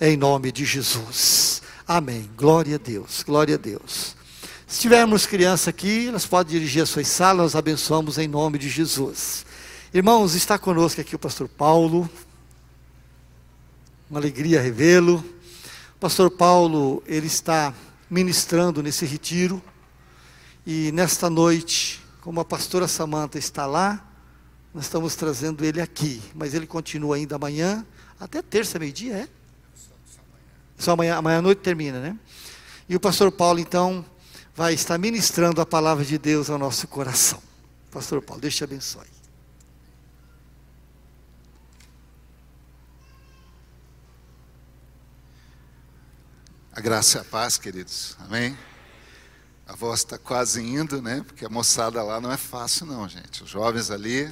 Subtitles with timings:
[0.00, 1.60] em nome de Jesus.
[1.88, 2.30] Amém.
[2.36, 4.14] Glória a Deus, glória a Deus.
[4.64, 8.68] Se tivermos criança aqui, elas podem dirigir as suas salas, nós abençoamos em nome de
[8.68, 9.44] Jesus.
[9.92, 12.08] Irmãos, está conosco aqui o pastor Paulo.
[14.08, 15.16] Uma alegria revê-lo.
[15.96, 17.74] O pastor Paulo, ele está
[18.08, 19.60] ministrando nesse retiro.
[20.64, 24.08] E nesta noite, como a pastora Samanta está lá,
[24.72, 26.22] nós estamos trazendo ele aqui.
[26.36, 27.84] Mas ele continua ainda amanhã,
[28.18, 29.28] até terça, meio-dia, é?
[30.76, 32.18] Só amanhã, amanhã à noite termina, né?
[32.88, 34.04] E o pastor Paulo, então,
[34.54, 37.42] vai estar ministrando a palavra de Deus ao nosso coração.
[37.90, 39.06] Pastor Paulo, Deus te abençoe.
[46.72, 48.16] A graça e a paz, queridos.
[48.18, 48.58] Amém?
[49.66, 51.22] A voz está quase indo, né?
[51.24, 53.44] Porque a moçada lá não é fácil, não, gente.
[53.44, 54.28] Os jovens ali,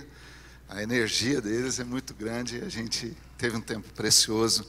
[0.69, 4.65] a energia deles é muito grande e a gente teve um tempo precioso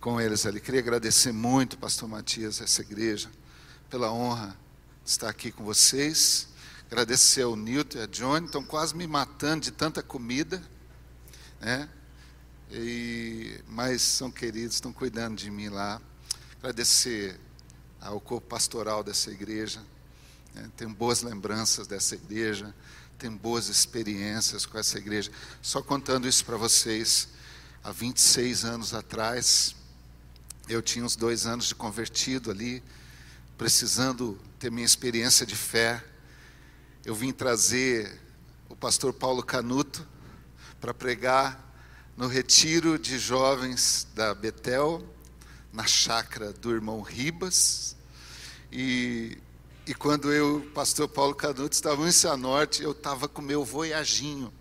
[0.00, 0.58] com eles ali.
[0.58, 3.30] Queria agradecer muito, Pastor Matias, essa igreja,
[3.90, 4.56] pela honra
[5.04, 6.48] de estar aqui com vocês.
[6.86, 10.62] Agradecer ao Nilton e a Johnny, estão quase me matando de tanta comida,
[11.60, 11.90] né?
[12.70, 16.00] E, mas são queridos, estão cuidando de mim lá
[16.56, 17.38] agradecer
[18.00, 19.84] ao corpo pastoral dessa igreja.
[20.54, 20.70] Né?
[20.74, 22.74] Tenho boas lembranças dessa igreja,
[23.18, 25.30] tenho boas experiências com essa igreja.
[25.60, 27.28] Só contando isso para vocês,
[27.82, 29.74] há 26 anos atrás,
[30.68, 32.82] eu tinha uns dois anos de convertido ali,
[33.56, 36.04] precisando ter minha experiência de fé.
[37.04, 38.20] Eu vim trazer
[38.68, 40.06] o pastor Paulo Canuto
[40.80, 41.58] para pregar
[42.16, 45.02] no retiro de jovens da Betel,
[45.72, 47.96] na chácara do irmão Ribas.
[48.70, 49.38] E,
[49.86, 54.52] e quando eu, pastor Paulo Canuto, estava em Cianorte, eu estava com meu voyaginho.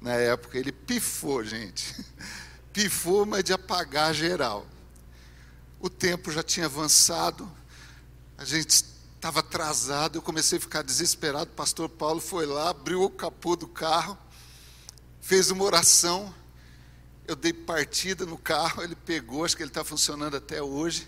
[0.00, 1.94] Na época, ele pifou, gente.
[2.72, 4.66] Pifou, mas de apagar geral.
[5.80, 7.50] O tempo já tinha avançado,
[8.36, 11.50] a gente estava atrasado, eu comecei a ficar desesperado.
[11.50, 14.16] O pastor Paulo foi lá, abriu o capô do carro,
[15.20, 16.32] fez uma oração
[17.28, 21.06] eu dei partida no carro, ele pegou, acho que ele está funcionando até hoje.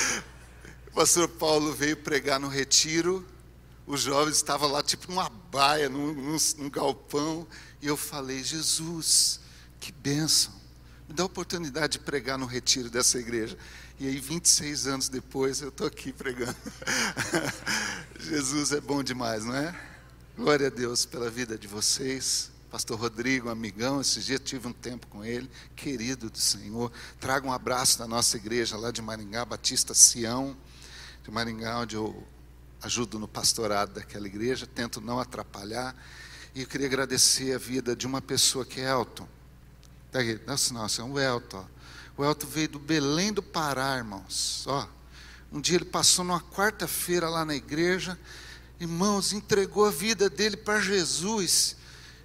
[0.90, 3.24] o pastor Paulo veio pregar no retiro,
[3.90, 7.46] os jovens estavam lá tipo numa baia, num, num, num galpão,
[7.82, 9.40] e eu falei, Jesus,
[9.80, 10.52] que bênção,
[11.08, 13.58] me dá a oportunidade de pregar no retiro dessa igreja.
[13.98, 16.56] E aí, 26 anos depois, eu estou aqui pregando.
[18.20, 19.78] Jesus é bom demais, não é?
[20.36, 22.50] Glória a Deus pela vida de vocês.
[22.70, 26.92] Pastor Rodrigo, amigão, esses dias tive um tempo com ele, querido do Senhor.
[27.18, 30.56] Traga um abraço da nossa igreja lá de Maringá, Batista Sião,
[31.24, 32.24] de Maringá, onde eu
[32.82, 35.94] ajudo no pastorado daquela igreja, tento não atrapalhar.
[36.54, 39.28] E eu queria agradecer a vida de uma pessoa que é Elton.
[40.10, 41.66] Daqui, nossa, nossa, é um Elton.
[42.16, 44.64] O Elton veio do Belém do Pará, irmãos.
[44.66, 44.88] Ó,
[45.52, 48.18] um dia ele passou numa quarta-feira lá na igreja,
[48.78, 51.76] irmãos, entregou a vida dele para Jesus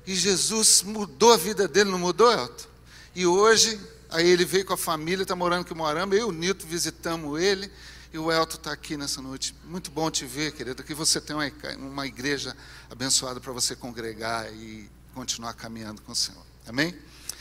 [0.08, 2.68] e Jesus mudou a vida dele, não mudou, Elton?
[3.16, 3.80] E hoje,
[4.10, 6.68] aí ele veio com a família, está morando aqui em Moarama, eu e o Nito
[6.68, 7.72] visitamos ele,
[8.14, 9.56] e o Elton está aqui nessa noite.
[9.66, 10.82] Muito bom te ver, querido.
[10.82, 12.56] Aqui você tem uma, uma igreja
[12.90, 16.46] abençoada para você congregar e continuar caminhando com o Senhor.
[16.68, 16.98] Amém?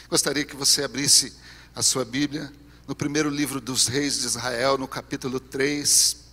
[0.09, 1.37] Gostaria que você abrisse
[1.75, 2.53] a sua Bíblia
[2.87, 6.25] no primeiro livro dos reis de Israel, no capítulo 3.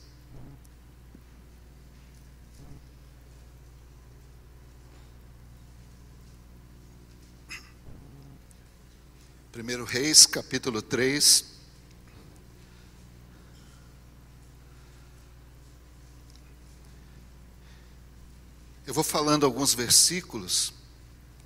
[9.52, 11.51] Primeiro Reis, capítulo 3.
[18.92, 20.74] Eu vou falando alguns versículos.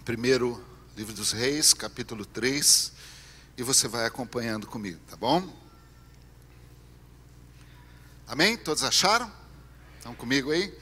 [0.03, 0.65] Primeiro
[0.97, 2.91] livro dos Reis, capítulo 3,
[3.55, 5.47] e você vai acompanhando comigo, tá bom?
[8.25, 8.57] Amém?
[8.57, 9.31] Todos acharam?
[9.95, 10.75] Estão comigo aí?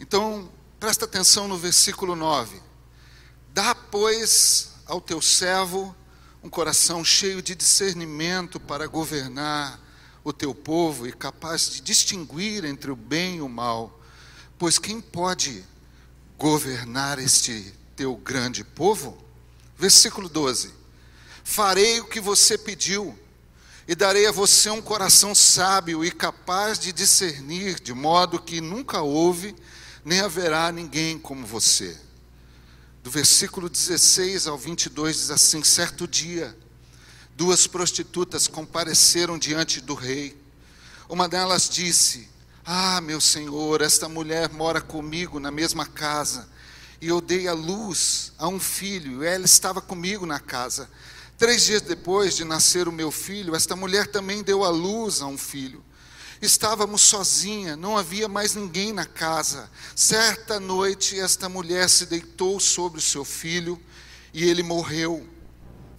[0.00, 2.58] Então, presta atenção no versículo 9.
[3.52, 5.94] Dá, pois, ao teu servo
[6.42, 9.78] um coração cheio de discernimento para governar
[10.24, 14.00] o teu povo e capaz de distinguir entre o bem e o mal.
[14.58, 15.62] Pois quem pode
[16.38, 19.18] governar este teu grande povo?
[19.76, 20.72] Versículo 12:
[21.44, 23.18] Farei o que você pediu,
[23.86, 29.02] e darei a você um coração sábio e capaz de discernir, de modo que nunca
[29.02, 29.54] houve,
[30.04, 31.98] nem haverá ninguém como você
[33.08, 36.54] do versículo 16 ao 22 diz assim: Certo dia,
[37.34, 40.36] duas prostitutas compareceram diante do rei.
[41.08, 42.28] Uma delas disse:
[42.70, 46.46] Ah, meu senhor, esta mulher mora comigo na mesma casa,
[47.00, 50.86] e eu dei a luz a um filho, e ela estava comigo na casa.
[51.38, 55.26] Três dias depois de nascer o meu filho, esta mulher também deu à luz a
[55.26, 55.82] um filho.
[56.42, 59.70] Estávamos sozinha, não havia mais ninguém na casa.
[59.96, 63.80] Certa noite, esta mulher se deitou sobre o seu filho
[64.34, 65.26] e ele morreu.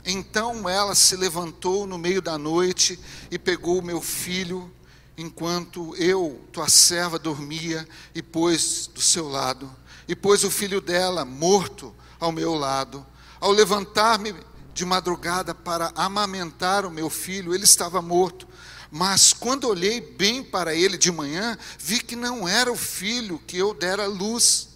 [0.05, 2.99] Então ela se levantou no meio da noite
[3.31, 4.71] e pegou o meu filho,
[5.19, 9.69] enquanto eu, tua serva, dormia, e pôs do seu lado.
[10.07, 13.05] E pôs o filho dela, morto, ao meu lado.
[13.39, 14.33] Ao levantar-me
[14.73, 18.47] de madrugada para amamentar o meu filho, ele estava morto.
[18.89, 23.57] Mas quando olhei bem para ele de manhã, vi que não era o filho que
[23.57, 24.69] eu dera luz.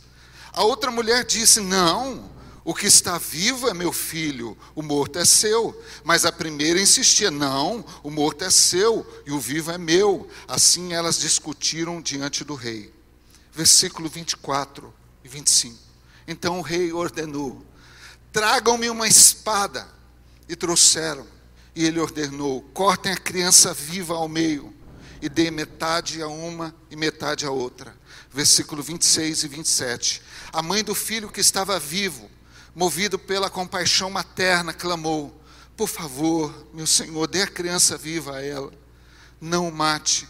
[0.51, 2.29] A outra mulher disse: Não,
[2.65, 5.79] o que está vivo é meu filho, o morto é seu.
[6.03, 10.29] Mas a primeira insistia: Não, o morto é seu e o vivo é meu.
[10.47, 12.93] Assim elas discutiram diante do rei.
[13.51, 14.93] Versículo 24
[15.23, 15.77] e 25.
[16.27, 17.65] Então o rei ordenou:
[18.31, 19.87] Tragam-me uma espada.
[20.47, 21.25] E trouxeram.
[21.75, 24.73] E ele ordenou: cortem a criança viva ao meio,
[25.21, 27.95] e dê metade a uma e metade a outra.
[28.31, 30.21] Versículo 26 e 27.
[30.51, 32.29] A mãe do filho que estava vivo,
[32.75, 35.41] movido pela compaixão materna, clamou:
[35.75, 38.71] Por favor, meu senhor, dê a criança viva a ela.
[39.39, 40.27] Não o mate.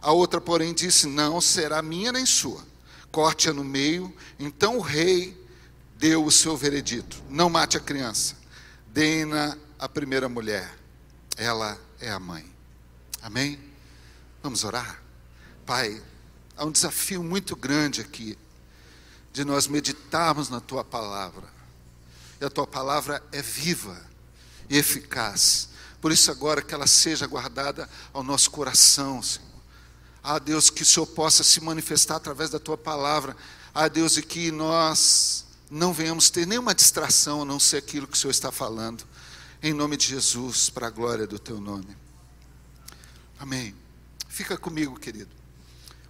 [0.00, 2.64] A outra, porém, disse: Não será minha nem sua.
[3.10, 4.14] Corte-a no meio.
[4.38, 5.40] Então o rei
[6.00, 8.34] deu o seu veredito: não mate a criança,
[8.88, 10.74] dê-na a primeira mulher,
[11.36, 12.50] ela é a mãe.
[13.22, 13.60] Amém?
[14.42, 15.00] Vamos orar?
[15.66, 16.02] Pai,
[16.56, 18.36] há um desafio muito grande aqui,
[19.30, 21.46] de nós meditarmos na tua palavra,
[22.40, 24.00] e a tua palavra é viva
[24.68, 25.70] e eficaz,
[26.00, 29.46] por isso, agora que ela seja guardada ao nosso coração, Senhor.
[30.22, 33.36] Ah, Deus, que o Senhor possa se manifestar através da tua palavra.
[33.74, 38.16] Ah, Deus, e que nós não venhamos ter nenhuma distração a não ser aquilo que
[38.16, 39.04] o Senhor está falando.
[39.62, 41.94] Em nome de Jesus, para a glória do teu nome.
[43.38, 43.74] Amém.
[44.26, 45.30] Fica comigo, querido.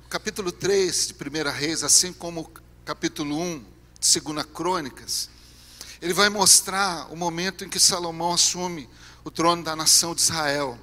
[0.07, 2.51] O capítulo 3 de 1 Reis, assim como o
[2.85, 3.65] capítulo 1
[3.99, 5.29] de 2 Crônicas,
[6.01, 8.89] ele vai mostrar o momento em que Salomão assume
[9.23, 10.79] o trono da nação de Israel.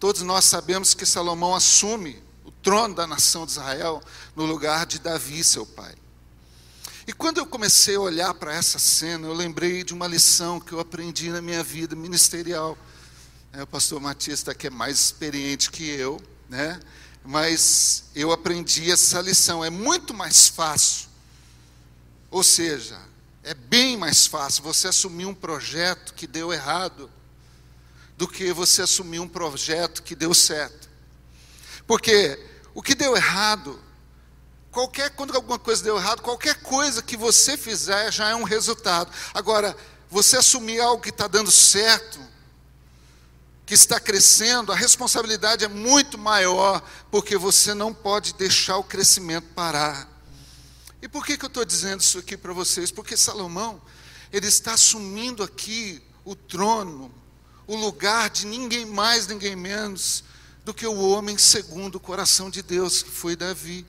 [0.00, 4.02] Todos nós sabemos que Salomão assume o trono da nação de Israel
[4.34, 5.94] no lugar de Davi, seu pai.
[7.06, 10.72] E quando eu comecei a olhar para essa cena, eu lembrei de uma lição que
[10.72, 12.76] eu aprendi na minha vida ministerial.
[13.52, 16.78] É, o pastor Matias está aqui é mais experiente que eu, né?
[17.24, 19.64] mas eu aprendi essa lição.
[19.64, 21.08] É muito mais fácil,
[22.30, 23.00] ou seja,
[23.48, 27.10] é bem mais fácil você assumir um projeto que deu errado
[28.16, 30.88] do que você assumir um projeto que deu certo.
[31.86, 32.38] Porque
[32.74, 33.82] o que deu errado
[34.70, 39.10] Qualquer, quando alguma coisa deu errado, qualquer coisa que você fizer já é um resultado.
[39.32, 39.76] Agora,
[40.10, 42.20] você assumir algo que está dando certo,
[43.64, 49.46] que está crescendo, a responsabilidade é muito maior, porque você não pode deixar o crescimento
[49.54, 50.08] parar.
[51.00, 52.90] E por que, que eu estou dizendo isso aqui para vocês?
[52.90, 53.80] Porque Salomão,
[54.32, 57.12] ele está assumindo aqui o trono,
[57.66, 60.24] o lugar de ninguém mais, ninguém menos
[60.64, 63.86] do que o homem segundo o coração de Deus, que foi Davi.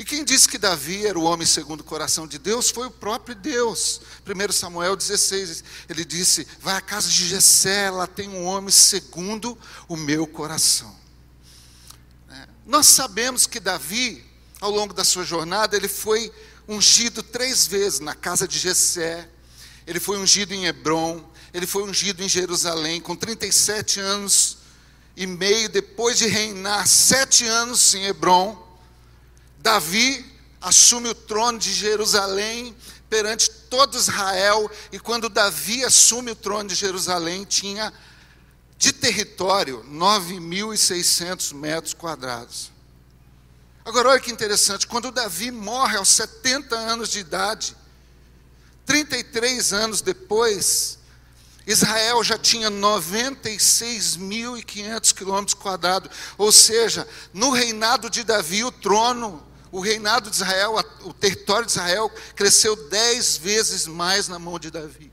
[0.00, 2.90] E quem disse que Davi era o homem segundo o coração de Deus foi o
[2.90, 4.00] próprio Deus.
[4.26, 9.58] 1 Samuel 16, ele disse: Vai à casa de Jessé, lá tem um homem segundo
[9.86, 10.96] o meu coração.
[12.30, 12.48] É.
[12.64, 14.24] Nós sabemos que Davi,
[14.60, 16.32] ao longo da sua jornada, ele foi
[16.68, 19.28] ungido três vezes na casa de Jessé,
[19.86, 24.58] ele foi ungido em Hebron, ele foi ungido em Jerusalém, com 37 anos
[25.16, 28.70] e meio, depois de reinar sete anos em Hebron
[29.60, 30.24] Davi
[30.60, 32.74] assume o trono de Jerusalém
[33.08, 37.92] perante todo Israel, e quando Davi assume o trono de Jerusalém, tinha
[38.78, 42.70] de território 9.600 metros quadrados.
[43.84, 47.74] Agora, olha que interessante, quando Davi morre aos 70 anos de idade,
[48.86, 51.00] 33 anos depois,
[51.66, 59.80] Israel já tinha 96.500 quilômetros quadrados, ou seja, no reinado de Davi, o trono o
[59.80, 65.12] reinado de Israel, o território de Israel, cresceu dez vezes mais na mão de Davi.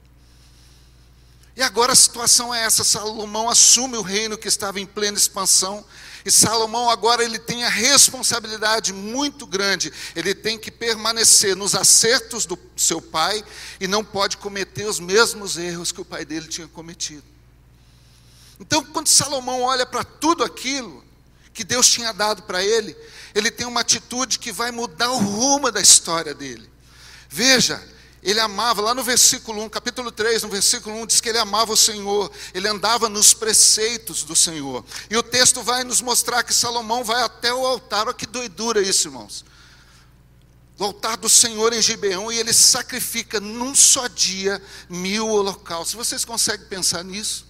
[1.55, 5.85] E agora a situação é essa: Salomão assume o reino que estava em plena expansão,
[6.27, 12.45] e Salomão agora ele tem a responsabilidade muito grande, ele tem que permanecer nos acertos
[12.45, 13.41] do seu pai
[13.79, 17.23] e não pode cometer os mesmos erros que o pai dele tinha cometido.
[18.59, 21.01] Então, quando Salomão olha para tudo aquilo
[21.53, 22.93] que Deus tinha dado para ele,
[23.33, 26.69] ele tem uma atitude que vai mudar o rumo da história dele.
[27.29, 27.81] Veja,
[28.27, 31.71] Ele amava, lá no versículo 1, capítulo 3, no versículo 1, diz que ele amava
[31.71, 34.83] o Senhor, ele andava nos preceitos do Senhor.
[35.09, 38.81] E o texto vai nos mostrar que Salomão vai até o altar, olha que doidura
[38.81, 39.45] isso, irmãos.
[40.75, 45.95] Do altar do Senhor em Gibeão, e ele sacrifica num só dia mil holocaustos.
[45.95, 47.47] Vocês conseguem pensar nisso?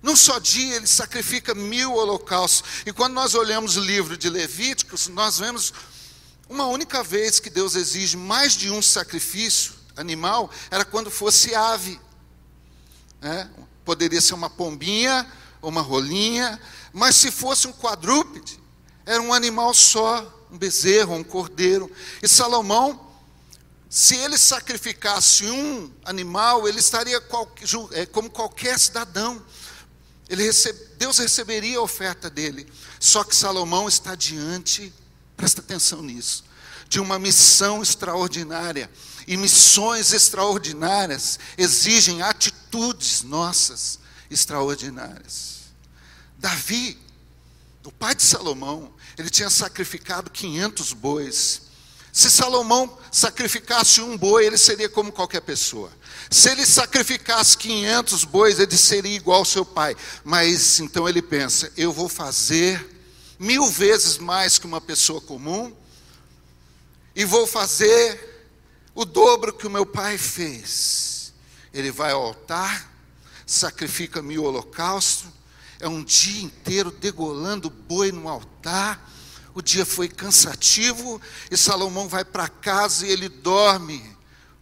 [0.00, 2.62] Num só dia ele sacrifica mil holocaustos.
[2.86, 5.72] E quando nós olhamos o livro de Levíticos, nós vemos
[6.48, 12.00] uma única vez que Deus exige mais de um sacrifício animal era quando fosse ave.
[13.22, 13.48] É,
[13.84, 15.26] poderia ser uma pombinha
[15.68, 16.60] uma rolinha,
[16.92, 18.60] mas se fosse um quadrúpede,
[19.04, 21.90] era um animal só, um bezerro, um cordeiro.
[22.22, 23.04] E Salomão,
[23.88, 27.22] se ele sacrificasse um animal, ele estaria
[27.92, 29.42] é, como qualquer cidadão.
[30.28, 32.70] Recebe, Deus receberia a oferta dele.
[32.98, 34.92] Só que Salomão está diante
[35.36, 36.44] Presta atenção nisso.
[36.88, 38.90] De uma missão extraordinária.
[39.26, 43.98] E missões extraordinárias exigem atitudes nossas
[44.30, 45.56] extraordinárias.
[46.38, 46.98] Davi,
[47.84, 51.62] o pai de Salomão, ele tinha sacrificado 500 bois.
[52.12, 55.92] Se Salomão sacrificasse um boi, ele seria como qualquer pessoa.
[56.30, 59.94] Se ele sacrificasse 500 bois, ele seria igual ao seu pai.
[60.24, 62.95] Mas então ele pensa: eu vou fazer
[63.38, 65.74] mil vezes mais que uma pessoa comum,
[67.14, 68.48] e vou fazer
[68.94, 71.32] o dobro que o meu pai fez.
[71.72, 72.92] Ele vai ao altar,
[73.46, 75.28] sacrifica mil holocaustos,
[75.78, 79.12] é um dia inteiro degolando boi no altar.
[79.54, 84.02] O dia foi cansativo e Salomão vai para casa e ele dorme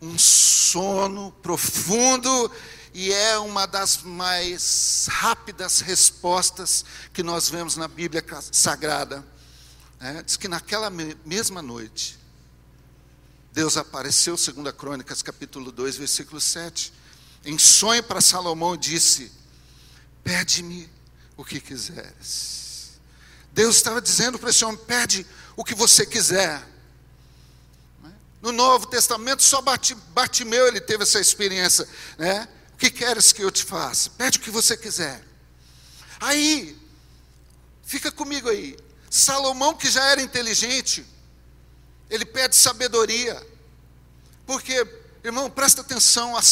[0.01, 2.51] um sono profundo
[2.95, 9.27] e é uma das mais rápidas respostas que nós vemos na Bíblia Sagrada.
[9.99, 12.17] É, diz que naquela mesma noite,
[13.53, 16.93] Deus apareceu, segundo a Crônicas, capítulo 2, versículo 7,
[17.45, 19.33] em sonho para Salomão disse:
[20.23, 20.89] Pede-me
[21.37, 22.93] o que quiseres.
[23.53, 26.65] Deus estava dizendo para esse homem: Pede o que você quiser.
[28.41, 32.47] No Novo Testamento, só Bartimeu ele teve essa experiência, né?
[32.75, 34.11] O que queres que eu te faça?
[34.11, 35.25] Pede o que você quiser.
[36.21, 36.77] Aí,
[37.85, 38.77] fica comigo aí.
[39.09, 41.07] Salomão, que já era inteligente,
[42.11, 43.41] ele pede sabedoria.
[44.45, 44.85] Porque,
[45.23, 46.43] irmão, presta atenção, a,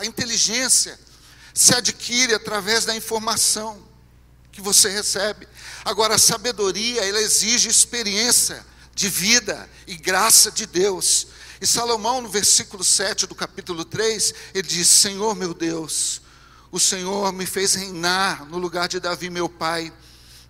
[0.00, 0.98] a, inteligência
[1.52, 3.86] se adquire através da informação
[4.50, 5.46] que você recebe.
[5.84, 11.26] Agora, a sabedoria, ela exige experiência de vida e graça de Deus.
[11.60, 16.20] E Salomão, no versículo 7 do capítulo 3, ele diz: Senhor meu Deus,
[16.70, 19.92] o Senhor me fez reinar no lugar de Davi, meu pai.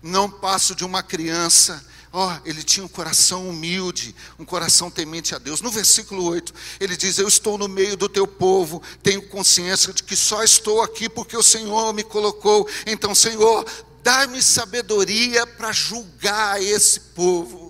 [0.01, 1.83] Não passo de uma criança.
[2.11, 5.61] Ó, oh, ele tinha um coração humilde, um coração temente a Deus.
[5.61, 10.03] No versículo 8, ele diz: Eu estou no meio do teu povo, tenho consciência de
[10.03, 12.67] que só estou aqui porque o Senhor me colocou.
[12.87, 13.63] Então, Senhor,
[14.01, 17.68] dá-me sabedoria para julgar esse povo.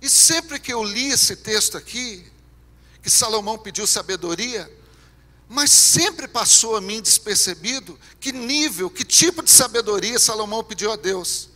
[0.00, 2.26] E sempre que eu li esse texto aqui,
[3.02, 4.70] que Salomão pediu sabedoria,
[5.48, 10.96] mas sempre passou a mim despercebido que nível, que tipo de sabedoria Salomão pediu a
[10.96, 11.48] Deus.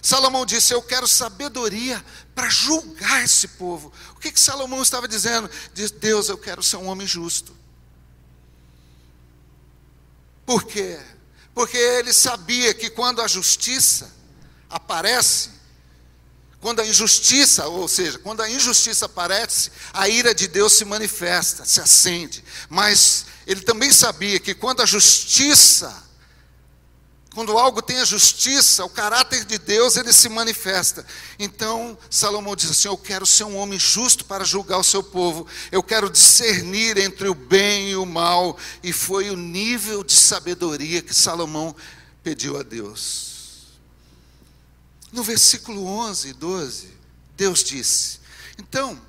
[0.00, 3.92] Salomão disse: Eu quero sabedoria para julgar esse povo.
[4.14, 5.50] O que, que Salomão estava dizendo?
[5.72, 7.56] Diz: Deus, eu quero ser um homem justo.
[10.44, 10.98] Por quê?
[11.54, 14.12] Porque ele sabia que quando a justiça
[14.68, 15.50] aparece,
[16.64, 21.62] quando a injustiça, ou seja, quando a injustiça aparece, a ira de Deus se manifesta,
[21.62, 22.42] se acende.
[22.70, 25.94] Mas ele também sabia que quando a justiça,
[27.34, 31.04] quando algo tem a justiça, o caráter de Deus, ele se manifesta.
[31.38, 35.46] Então, Salomão diz assim: Eu quero ser um homem justo para julgar o seu povo,
[35.70, 38.56] eu quero discernir entre o bem e o mal.
[38.82, 41.76] E foi o nível de sabedoria que Salomão
[42.22, 43.33] pediu a Deus.
[45.14, 46.92] No versículo 11 e 12,
[47.36, 48.18] Deus disse:
[48.58, 49.00] Então,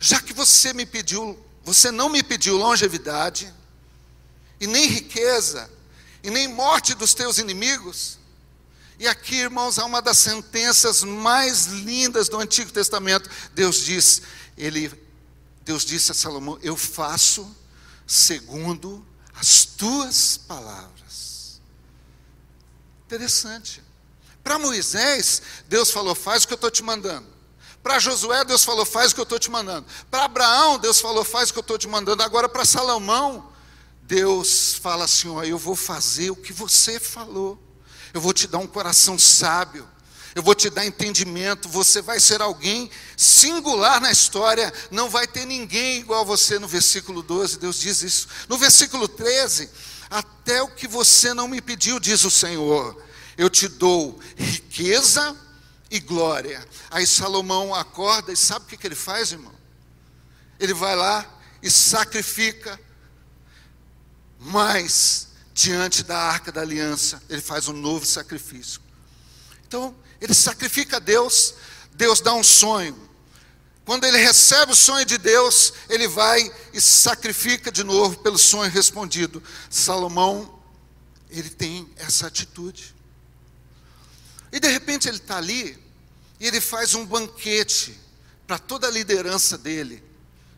[0.00, 3.52] já que você me pediu, você não me pediu longevidade,
[4.58, 5.70] e nem riqueza,
[6.22, 8.18] e nem morte dos teus inimigos,
[8.98, 13.28] e aqui, irmãos, há uma das sentenças mais lindas do Antigo Testamento.
[13.52, 14.22] Deus diz,
[14.56, 14.90] ele,
[15.62, 17.54] Deus disse a Salomão: Eu faço
[18.06, 21.60] segundo as tuas palavras.
[23.04, 23.84] Interessante.
[24.46, 27.26] Para Moisés, Deus falou: faz o que eu estou te mandando.
[27.82, 29.84] Para Josué, Deus falou: faz o que eu estou te mandando.
[30.08, 32.22] Para Abraão, Deus falou: faz o que eu estou te mandando.
[32.22, 33.50] Agora, para Salomão,
[34.02, 37.60] Deus fala assim: ó, eu vou fazer o que você falou.
[38.14, 39.84] Eu vou te dar um coração sábio.
[40.32, 45.44] eu vou te dar entendimento, você vai ser alguém singular na história, não vai ter
[45.44, 48.28] ninguém igual a você no versículo 12, Deus diz isso.
[48.48, 49.68] No versículo 13,
[50.08, 53.05] até o que você não me pediu, diz o Senhor,
[53.36, 55.36] eu te dou riqueza
[55.90, 56.66] e glória.
[56.90, 59.54] Aí Salomão acorda e sabe o que, que ele faz, irmão?
[60.58, 61.26] Ele vai lá
[61.62, 62.80] e sacrifica,
[64.38, 68.80] mas diante da arca da aliança, ele faz um novo sacrifício.
[69.66, 71.54] Então, ele sacrifica a Deus,
[71.92, 73.06] Deus dá um sonho.
[73.84, 78.70] Quando ele recebe o sonho de Deus, ele vai e sacrifica de novo pelo sonho
[78.70, 79.42] respondido.
[79.70, 80.60] Salomão,
[81.30, 82.95] ele tem essa atitude.
[84.56, 85.78] E de repente ele está ali
[86.40, 87.94] e ele faz um banquete
[88.46, 90.02] para toda a liderança dele.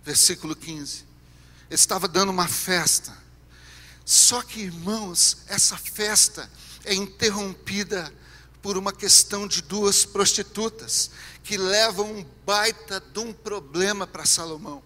[0.05, 0.99] Versículo 15.
[0.99, 3.12] Ele estava dando uma festa.
[4.05, 6.49] Só que, irmãos, essa festa
[6.85, 8.14] é interrompida
[8.62, 11.11] por uma questão de duas prostitutas
[11.43, 14.81] que levam um baita de um problema para Salomão.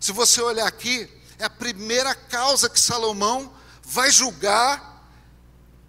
[0.00, 1.08] Se você olhar aqui,
[1.38, 5.08] é a primeira causa que Salomão vai julgar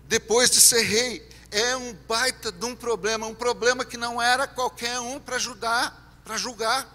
[0.08, 1.35] depois de ser rei.
[1.58, 6.20] É um baita de um problema, um problema que não era qualquer um para ajudar,
[6.26, 6.86] para julgar.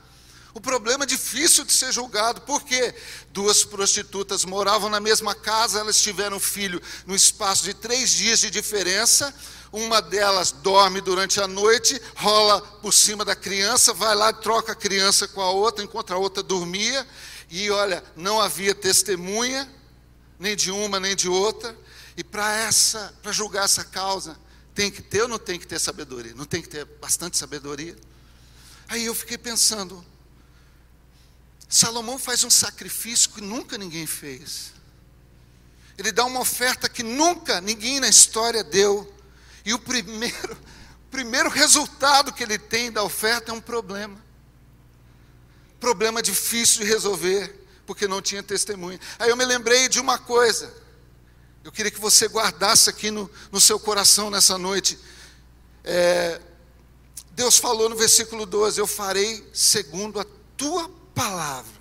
[0.52, 2.94] O problema é difícil de ser julgado, porque
[3.30, 8.50] duas prostitutas moravam na mesma casa, elas tiveram filho no espaço de três dias de
[8.50, 9.34] diferença,
[9.72, 14.76] uma delas dorme durante a noite, rola por cima da criança, vai lá, troca a
[14.76, 17.08] criança com a outra, enquanto a outra dormia,
[17.48, 19.66] e olha, não havia testemunha,
[20.38, 21.74] nem de uma nem de outra,
[22.14, 24.36] e para essa, para julgar essa causa,
[24.74, 26.34] tem que ter ou não tem que ter sabedoria?
[26.34, 27.96] Não tem que ter bastante sabedoria?
[28.88, 30.04] Aí eu fiquei pensando,
[31.68, 34.72] Salomão faz um sacrifício que nunca ninguém fez.
[35.96, 39.14] Ele dá uma oferta que nunca ninguém na história deu.
[39.64, 40.58] E o primeiro,
[41.10, 44.20] primeiro resultado que ele tem da oferta é um problema.
[45.78, 48.98] Problema difícil de resolver, porque não tinha testemunha.
[49.18, 50.74] Aí eu me lembrei de uma coisa.
[51.70, 54.98] Eu queria que você guardasse aqui no, no seu coração nessa noite.
[55.84, 56.40] É,
[57.30, 61.80] Deus falou no versículo 12: Eu farei segundo a tua palavra.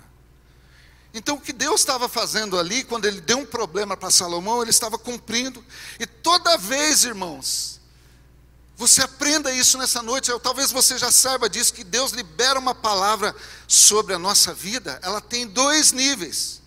[1.12, 4.70] Então, o que Deus estava fazendo ali, quando ele deu um problema para Salomão, ele
[4.70, 5.62] estava cumprindo.
[5.98, 7.80] E toda vez, irmãos,
[8.76, 13.34] você aprenda isso nessa noite, talvez você já saiba disso, que Deus libera uma palavra
[13.66, 16.59] sobre a nossa vida, ela tem dois níveis.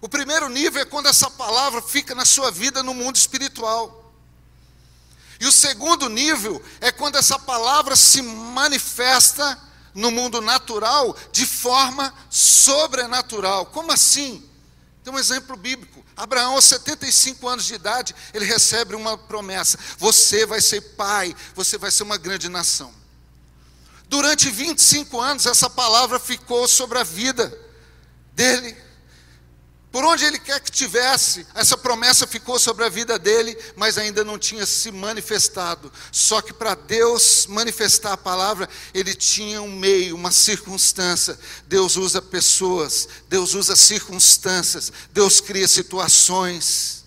[0.00, 4.12] O primeiro nível é quando essa palavra fica na sua vida no mundo espiritual.
[5.40, 9.58] E o segundo nível é quando essa palavra se manifesta
[9.94, 13.66] no mundo natural de forma sobrenatural.
[13.66, 14.48] Como assim?
[15.02, 16.04] Tem um exemplo bíblico.
[16.16, 21.78] Abraão, aos 75 anos de idade, ele recebe uma promessa: você vai ser pai, você
[21.78, 22.92] vai ser uma grande nação.
[24.08, 27.56] Durante 25 anos, essa palavra ficou sobre a vida
[28.32, 28.76] dele
[29.90, 34.22] por onde ele quer que tivesse, essa promessa ficou sobre a vida dele, mas ainda
[34.22, 35.90] não tinha se manifestado.
[36.12, 41.38] Só que para Deus manifestar a palavra, ele tinha um meio, uma circunstância.
[41.66, 47.04] Deus usa pessoas, Deus usa circunstâncias, Deus cria situações.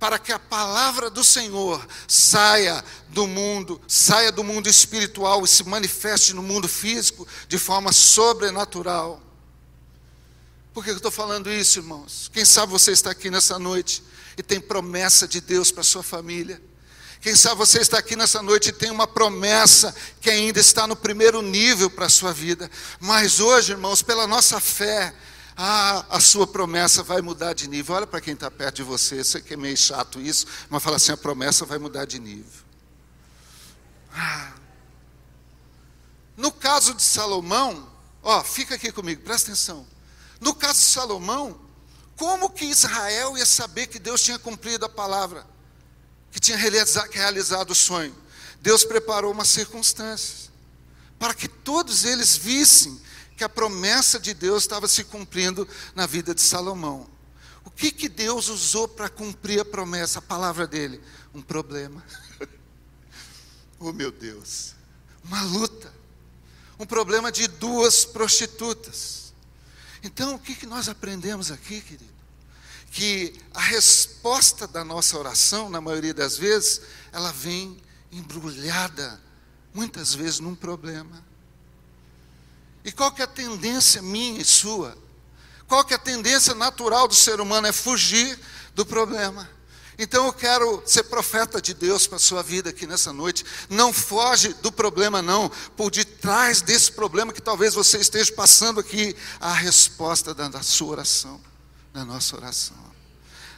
[0.00, 5.62] Para que a palavra do Senhor saia do mundo, saia do mundo espiritual e se
[5.62, 9.27] manifeste no mundo físico de forma sobrenatural.
[10.78, 12.30] Por que eu estou falando isso, irmãos?
[12.32, 14.00] Quem sabe você está aqui nessa noite
[14.36, 16.62] e tem promessa de Deus para sua família.
[17.20, 20.94] Quem sabe você está aqui nessa noite e tem uma promessa que ainda está no
[20.94, 22.70] primeiro nível para a sua vida.
[23.00, 25.12] Mas hoje, irmãos, pela nossa fé,
[25.56, 27.96] ah, a sua promessa vai mudar de nível.
[27.96, 30.94] Olha para quem está perto de você, sei que é meio chato isso, mas fala
[30.94, 32.62] assim: a promessa vai mudar de nível.
[34.14, 34.52] Ah.
[36.36, 39.87] No caso de Salomão, ó, fica aqui comigo, presta atenção.
[40.40, 41.60] No caso de Salomão,
[42.16, 45.46] como que Israel ia saber que Deus tinha cumprido a palavra,
[46.30, 48.14] que tinha realizado o sonho?
[48.60, 50.50] Deus preparou uma circunstância
[51.18, 53.00] para que todos eles vissem
[53.36, 57.08] que a promessa de Deus estava se cumprindo na vida de Salomão.
[57.64, 61.00] O que, que Deus usou para cumprir a promessa, a palavra dele?
[61.32, 62.04] Um problema.
[63.78, 64.74] oh meu Deus,
[65.22, 65.92] uma luta.
[66.78, 69.27] Um problema de duas prostitutas.
[70.02, 72.18] Então, o que, que nós aprendemos aqui, querido?
[72.90, 76.80] Que a resposta da nossa oração, na maioria das vezes,
[77.12, 77.76] ela vem
[78.10, 79.20] embrulhada,
[79.74, 81.24] muitas vezes, num problema.
[82.84, 84.96] E qual que é a tendência minha e sua?
[85.66, 87.66] Qual que é a tendência natural do ser humano?
[87.66, 88.38] É fugir
[88.74, 89.48] do problema.
[89.98, 93.44] Então eu quero ser profeta de Deus para a sua vida aqui nessa noite.
[93.68, 95.50] Não foge do problema, não.
[95.76, 100.92] Por detrás desse problema que talvez você esteja passando aqui, a resposta da, da sua
[100.92, 101.40] oração,
[101.92, 102.76] da nossa oração.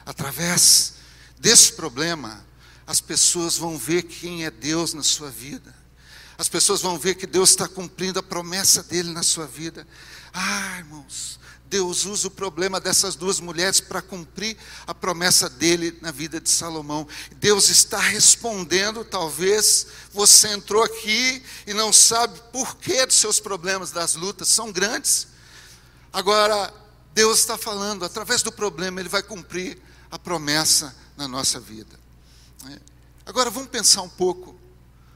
[0.03, 0.93] Através
[1.37, 2.43] desse problema,
[2.87, 5.75] as pessoas vão ver quem é Deus na sua vida.
[6.39, 9.87] As pessoas vão ver que Deus está cumprindo a promessa dele na sua vida.
[10.33, 11.39] Ah, irmãos,
[11.71, 16.49] Deus usa o problema dessas duas mulheres para cumprir a promessa dele na vida de
[16.49, 17.07] Salomão.
[17.37, 23.89] Deus está respondendo, talvez você entrou aqui e não sabe por que dos seus problemas,
[23.89, 25.27] das lutas, são grandes.
[26.11, 26.73] Agora,
[27.13, 29.81] Deus está falando, através do problema, Ele vai cumprir
[30.11, 31.97] a promessa na nossa vida.
[33.25, 34.59] Agora, vamos pensar um pouco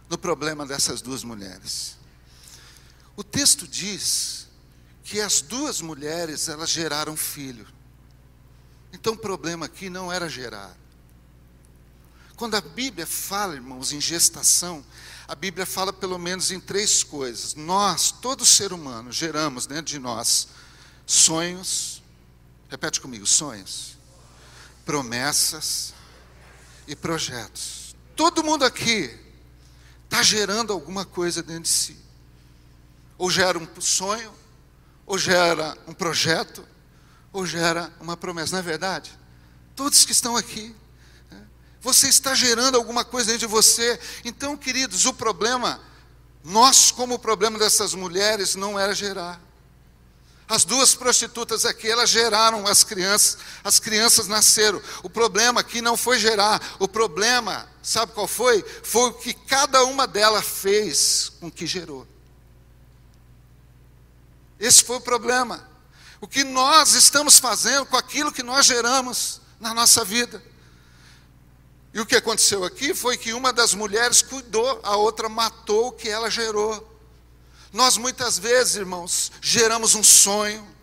[0.10, 1.98] no problema dessas duas mulheres.
[3.18, 4.45] O texto diz
[5.06, 7.68] que as duas mulheres elas geraram filho.
[8.92, 10.76] Então o problema aqui não era gerar.
[12.36, 14.84] Quando a Bíblia fala, irmãos, em gestação,
[15.28, 17.54] a Bíblia fala pelo menos em três coisas.
[17.54, 20.48] Nós, todo ser humano, geramos dentro de nós
[21.06, 22.02] sonhos,
[22.68, 23.96] repete comigo, sonhos,
[24.86, 25.94] promessas
[26.88, 27.96] e projetos.
[28.16, 29.16] Todo mundo aqui
[30.06, 31.98] está gerando alguma coisa dentro de si.
[33.20, 34.34] Ou gera um sonho,
[35.06, 36.66] ou gera um projeto,
[37.32, 39.12] ou gera uma promessa, não é verdade?
[39.76, 40.76] Todos que estão aqui,
[41.30, 41.46] né?
[41.82, 44.00] você está gerando alguma coisa dentro de você.
[44.24, 45.80] Então, queridos, o problema,
[46.44, 49.42] nós, como o problema dessas mulheres, não era gerar.
[50.48, 54.80] As duas prostitutas aqui, elas geraram as crianças, as crianças nasceram.
[55.02, 58.64] O problema aqui não foi gerar, o problema, sabe qual foi?
[58.84, 62.08] Foi o que cada uma delas fez com que gerou.
[64.60, 65.68] Esse foi o problema.
[66.22, 70.42] O que nós estamos fazendo com aquilo que nós geramos na nossa vida.
[71.94, 75.92] E o que aconteceu aqui foi que uma das mulheres cuidou, a outra matou o
[75.92, 76.92] que ela gerou.
[77.72, 80.76] Nós muitas vezes, irmãos, geramos um sonho,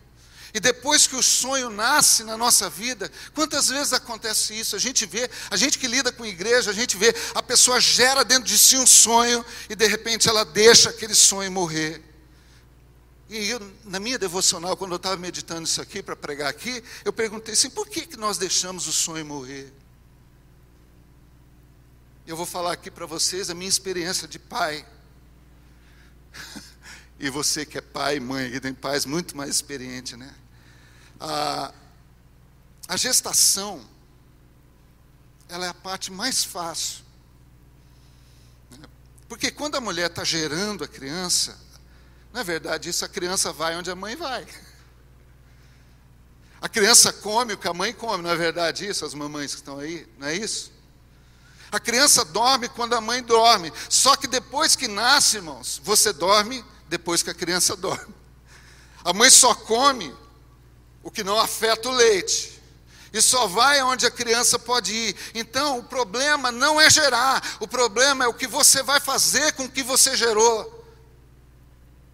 [0.55, 4.77] e depois que o sonho nasce na nossa vida, quantas vezes acontece isso?
[4.77, 8.23] A gente vê, a gente que lida com igreja, a gente vê, a pessoa gera
[8.23, 12.03] dentro de si um sonho e de repente ela deixa aquele sonho morrer.
[13.29, 17.13] E eu, na minha devocional, quando eu estava meditando isso aqui para pregar aqui, eu
[17.13, 19.73] perguntei assim: por que, que nós deixamos o sonho morrer?
[22.27, 24.87] Eu vou falar aqui para vocês a minha experiência de pai.
[27.19, 30.35] e você que é pai mãe, que tem pais muito mais experiente, né?
[31.19, 31.73] A,
[32.89, 33.89] a gestação,
[35.49, 37.05] ela é a parte mais fácil.
[38.71, 38.87] Né?
[39.29, 41.59] Porque quando a mulher está gerando a criança,
[42.41, 43.05] é verdade isso?
[43.05, 44.47] A criança vai onde a mãe vai.
[46.61, 49.05] A criança come o que a mãe come, não é verdade isso?
[49.05, 50.73] As mamães que estão aí, não é isso?
[51.73, 53.73] A criança dorme quando a mãe dorme.
[53.89, 58.15] Só que depois que nasce, irmãos, você dorme depois que a criança dorme.
[59.05, 60.15] A mãe só come
[61.03, 62.63] o que não afeta o leite.
[63.13, 65.17] E só vai onde a criança pode ir.
[65.35, 69.65] Então, o problema não é gerar, o problema é o que você vai fazer com
[69.65, 70.82] o que você gerou.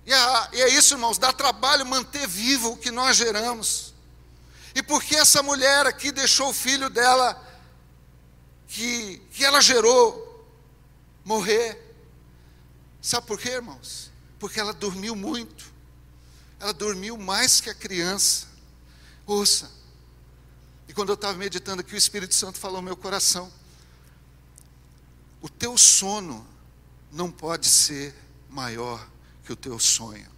[0.08, 3.92] E é, e é isso, irmãos, dá trabalho manter vivo o que nós geramos.
[4.74, 7.38] E por que essa mulher aqui deixou o filho dela,
[8.66, 10.48] que, que ela gerou,
[11.22, 11.94] morrer?
[13.02, 14.10] Sabe por quê, irmãos?
[14.38, 15.70] Porque ela dormiu muito.
[16.58, 18.46] Ela dormiu mais que a criança.
[19.26, 19.70] Ouça.
[20.88, 23.52] E quando eu estava meditando aqui, o Espírito Santo falou no meu coração:
[25.42, 26.48] O teu sono
[27.12, 28.14] não pode ser
[28.48, 29.06] maior
[29.48, 30.28] que o teu sonho.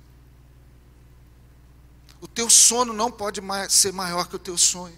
[2.20, 4.96] O teu sono não pode ser maior que o teu sonho.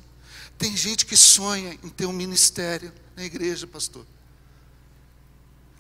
[0.59, 4.05] Tem gente que sonha em ter um ministério na igreja, pastor.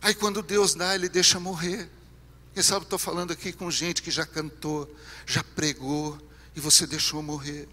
[0.00, 1.90] Aí quando Deus dá, Ele deixa morrer.
[2.54, 4.90] Quem sabe estou falando aqui com gente que já cantou,
[5.26, 6.18] já pregou,
[6.56, 7.68] e você deixou morrer.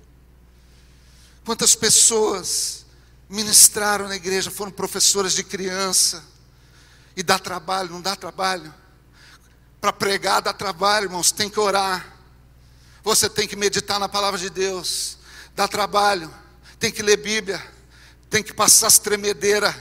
[1.46, 2.86] Quantas pessoas
[3.30, 6.22] ministraram na igreja, foram professoras de criança,
[7.16, 8.74] e dá trabalho, não dá trabalho?
[9.80, 12.06] Para pregar dá trabalho, irmãos, tem que orar.
[13.04, 15.18] Você tem que meditar na palavra de Deus.
[15.56, 16.34] Dá trabalho.
[16.80, 17.66] Tem que ler Bíblia.
[18.30, 19.74] Tem que passar as tremedeiras.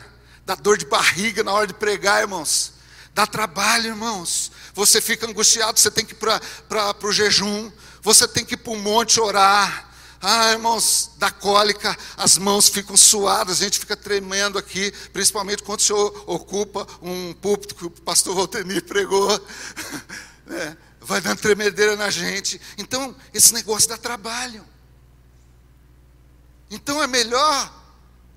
[0.46, 2.74] Dá dor de barriga na hora de pregar, irmãos.
[3.12, 4.52] Dá trabalho, irmãos.
[4.72, 7.70] Você fica angustiado, você tem que ir para o jejum.
[8.00, 9.87] Você tem que ir para o monte orar.
[10.20, 15.78] Ah, irmãos, da cólica, as mãos ficam suadas, a gente fica tremendo aqui, principalmente quando
[15.78, 19.28] o senhor ocupa um púlpito que o pastor Valtenir pregou.
[20.50, 22.58] É, vai dando tremedeira na gente.
[22.78, 24.64] Então, esse negócio dá trabalho.
[26.70, 27.72] Então é melhor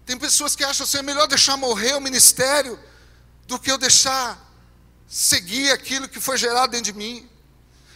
[0.06, 2.78] Tem pessoas que acham assim, é melhor deixar morrer o ministério
[3.48, 4.38] do que eu deixar
[5.08, 7.30] seguir aquilo que foi gerado dentro de mim.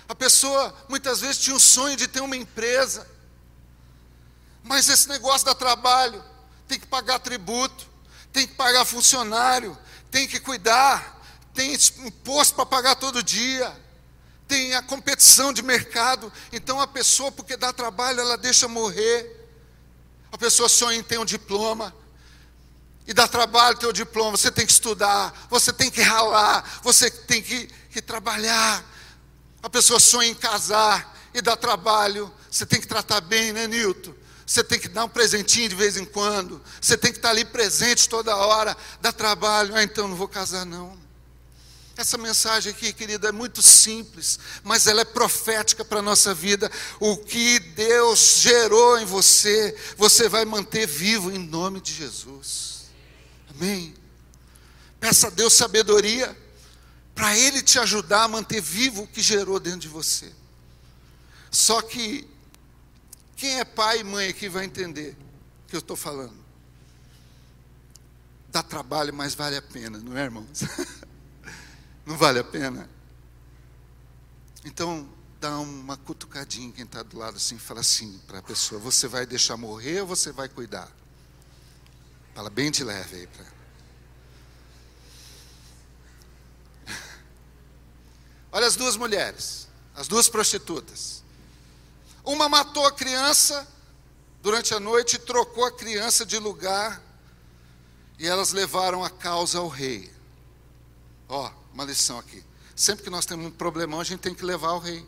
[0.08, 3.06] A pessoa muitas vezes tinha o sonho de ter uma empresa,
[4.66, 6.24] mas esse negócio dá trabalho,
[6.68, 7.88] tem que pagar tributo,
[8.34, 9.78] tem que pagar funcionário,
[10.10, 11.22] tem que cuidar,
[11.54, 13.72] tem imposto para pagar todo dia,
[14.48, 16.34] tem a competição de mercado.
[16.52, 19.48] Então a pessoa, porque dá trabalho, ela deixa morrer.
[20.32, 21.96] A pessoa sonha em ter um diploma,
[23.08, 27.12] e dá trabalho ter o diploma, você tem que estudar, você tem que ralar, você
[27.12, 28.84] tem que, que trabalhar.
[29.62, 34.25] A pessoa sonha em casar e dá trabalho, você tem que tratar bem, né, Nilton?
[34.46, 37.44] Você tem que dar um presentinho de vez em quando, você tem que estar ali
[37.44, 41.06] presente toda hora, dá trabalho, ah, então não vou casar não.
[41.98, 46.70] Essa mensagem aqui, querida, é muito simples, mas ela é profética para a nossa vida.
[47.00, 52.88] O que Deus gerou em você, você vai manter vivo em nome de Jesus.
[53.50, 53.96] Amém?
[55.00, 56.38] Peça a Deus sabedoria
[57.16, 60.34] para Ele te ajudar a manter vivo o que gerou dentro de você.
[61.50, 62.28] Só que
[63.36, 65.16] quem é pai e mãe aqui vai entender
[65.64, 66.46] o que eu estou falando.
[68.50, 70.62] Dá trabalho, mas vale a pena, não é, irmãos?
[72.06, 72.90] não vale a pena?
[74.64, 75.08] Então,
[75.40, 79.26] dá uma cutucadinha quem está do lado assim, fala assim para a pessoa: você vai
[79.26, 80.90] deixar morrer ou você vai cuidar?
[82.34, 83.46] Fala bem de leve aí para.
[88.54, 91.15] Olha as duas mulheres, as duas prostitutas.
[92.26, 93.68] Uma matou a criança
[94.42, 97.02] durante a noite trocou a criança de lugar
[98.18, 100.12] e elas levaram a causa ao rei.
[101.30, 102.44] Ó, uma lição aqui.
[102.76, 105.06] Sempre que nós temos um problemão, a gente tem que levar ao rei.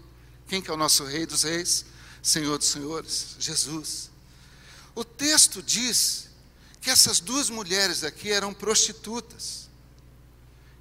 [0.48, 1.86] Quem que é o nosso rei dos reis?
[2.22, 4.10] Senhor dos senhores, Jesus.
[4.96, 6.30] O texto diz
[6.82, 9.68] que essas duas mulheres aqui eram prostitutas.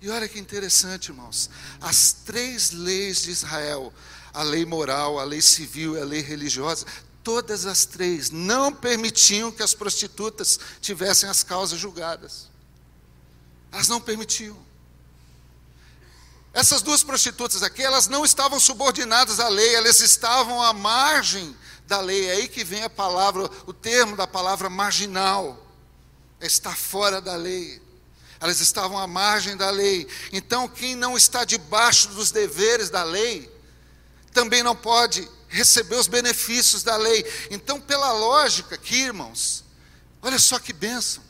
[0.01, 1.51] E olha que interessante, irmãos.
[1.81, 3.93] As três leis de Israel,
[4.37, 6.85] a lei moral, a lei civil e a lei religiosa,
[7.25, 12.51] todas as três não permitiam que as prostitutas tivessem as causas julgadas.
[13.73, 14.55] Elas não permitiam.
[16.53, 21.99] Essas duas prostitutas aqui, elas não estavam subordinadas à lei, elas estavam à margem da
[22.03, 22.27] lei.
[22.27, 25.67] É aí que vem a palavra, o termo da palavra marginal
[26.39, 27.81] está fora da lei.
[28.39, 30.07] Elas estavam à margem da lei.
[30.31, 33.56] Então, quem não está debaixo dos deveres da lei,
[34.37, 37.25] também não pode receber os benefícios da lei.
[37.51, 39.65] Então, pela lógica aqui, irmãos,
[40.21, 41.25] olha só que bênção.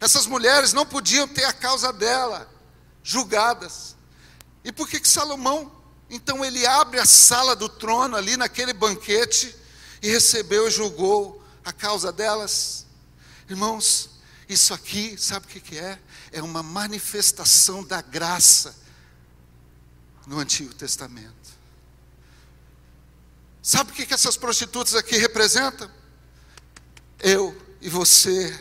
[0.00, 2.50] Essas mulheres não podiam ter a causa dela
[3.00, 3.94] julgadas.
[4.64, 5.70] E por que, que Salomão,
[6.10, 9.54] então, ele abre a sala do trono ali naquele banquete
[10.02, 12.86] e recebeu e julgou a causa delas?
[13.48, 14.10] Irmãos,
[14.48, 15.96] isso aqui, sabe o que é?
[16.32, 18.74] É uma manifestação da graça
[20.26, 21.37] no Antigo Testamento.
[23.68, 25.90] Sabe o que essas prostitutas aqui representam?
[27.20, 28.58] Eu e você.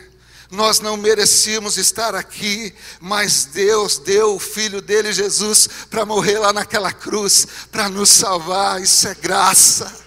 [0.51, 6.51] Nós não merecíamos estar aqui, mas Deus deu o Filho dele, Jesus, para morrer lá
[6.51, 8.81] naquela cruz, para nos salvar.
[8.81, 10.05] Isso é graça.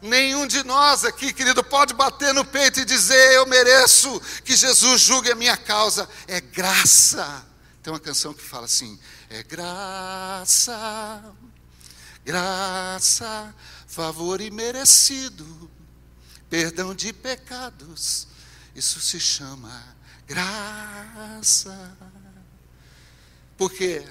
[0.00, 5.02] Nenhum de nós aqui, querido, pode bater no peito e dizer: Eu mereço que Jesus
[5.02, 6.08] julgue a minha causa.
[6.26, 7.44] É graça.
[7.82, 11.22] Tem uma canção que fala assim: É graça,
[12.24, 13.54] graça,
[13.92, 15.70] favor imerecido,
[16.48, 18.26] perdão de pecados.
[18.74, 19.94] Isso se chama
[20.26, 21.94] graça.
[23.54, 24.02] Por quê?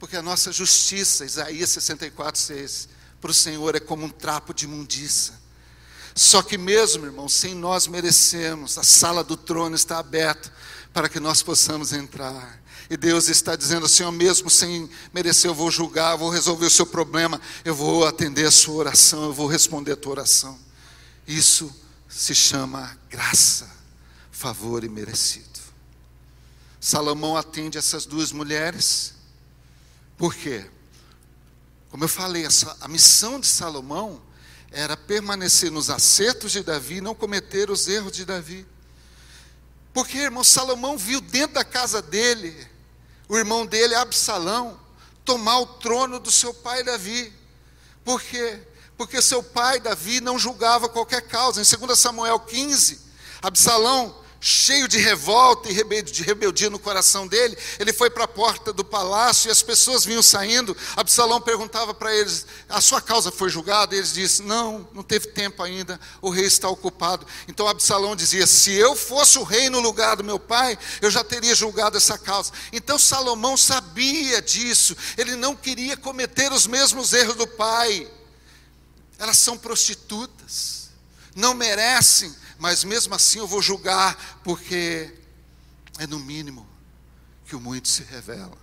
[0.00, 2.88] Porque a nossa justiça, Isaías 64, 6
[3.20, 5.40] para o Senhor é como um trapo de imundiça.
[6.16, 10.52] Só que mesmo, irmão, sem nós merecemos, a sala do trono está aberta
[10.92, 12.60] para que nós possamos entrar.
[12.92, 16.70] E Deus está dizendo assim, mesmo sem merecer, eu vou julgar, eu vou resolver o
[16.70, 20.58] seu problema, eu vou atender a sua oração, eu vou responder a tua oração.
[21.26, 21.74] Isso
[22.06, 23.66] se chama graça,
[24.30, 25.58] favor e merecido.
[26.78, 29.14] Salomão atende essas duas mulheres,
[30.18, 30.66] por quê?
[31.88, 32.46] Como eu falei,
[32.78, 34.20] a missão de Salomão
[34.70, 38.66] era permanecer nos acertos de Davi, não cometer os erros de Davi.
[39.94, 42.70] Porque, irmão, Salomão viu dentro da casa dele,
[43.32, 44.78] o irmão dele, Absalão,
[45.24, 47.32] tomar o trono do seu pai Davi.
[48.04, 48.60] Por quê?
[48.94, 51.58] Porque seu pai Davi não julgava qualquer causa.
[51.58, 53.00] Em 2 Samuel 15,
[53.40, 58.72] Absalão cheio de revolta e de rebeldia no coração dele, ele foi para a porta
[58.72, 60.76] do palácio e as pessoas vinham saindo.
[60.96, 63.94] Absalão perguntava para eles: A sua causa foi julgada?
[63.94, 67.24] E eles disseram: Não, não teve tempo ainda, o rei está ocupado.
[67.46, 71.22] Então Absalão dizia: Se eu fosse o rei no lugar do meu pai, eu já
[71.22, 72.52] teria julgado essa causa.
[72.72, 78.10] Então Salomão sabia disso, ele não queria cometer os mesmos erros do pai.
[79.20, 80.90] Elas são prostitutas,
[81.36, 85.12] não merecem mas mesmo assim eu vou julgar, porque
[85.98, 86.64] é no mínimo
[87.44, 88.56] que o muito se revela.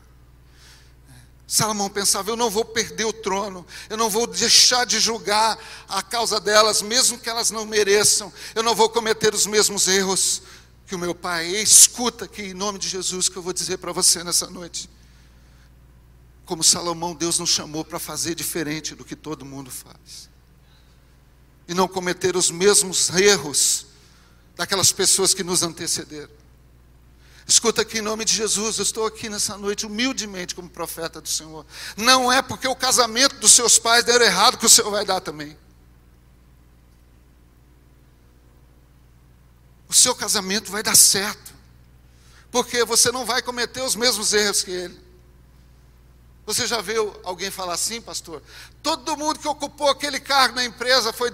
[1.45, 5.59] Salomão pensava: eu não vou perder o trono, eu não vou deixar de julgar
[5.89, 10.43] a causa delas, mesmo que elas não mereçam, eu não vou cometer os mesmos erros
[10.87, 11.47] que o meu pai.
[11.47, 14.89] E escuta aqui, em nome de Jesus, que eu vou dizer para você nessa noite.
[16.45, 20.29] Como Salomão, Deus nos chamou para fazer diferente do que todo mundo faz,
[21.67, 23.88] e não cometer os mesmos erros
[24.59, 26.29] daquelas pessoas que nos antecederam.
[27.47, 31.29] Escuta aqui em nome de Jesus, eu estou aqui nessa noite humildemente como profeta do
[31.29, 31.65] Senhor.
[31.95, 35.21] Não é porque o casamento dos seus pais deram errado que o Senhor vai dar
[35.21, 35.57] também.
[39.87, 41.53] O seu casamento vai dar certo.
[42.51, 44.99] Porque você não vai cometer os mesmos erros que ele.
[46.45, 48.43] Você já viu alguém falar assim, pastor?
[48.83, 51.31] Todo mundo que ocupou aquele cargo na empresa foi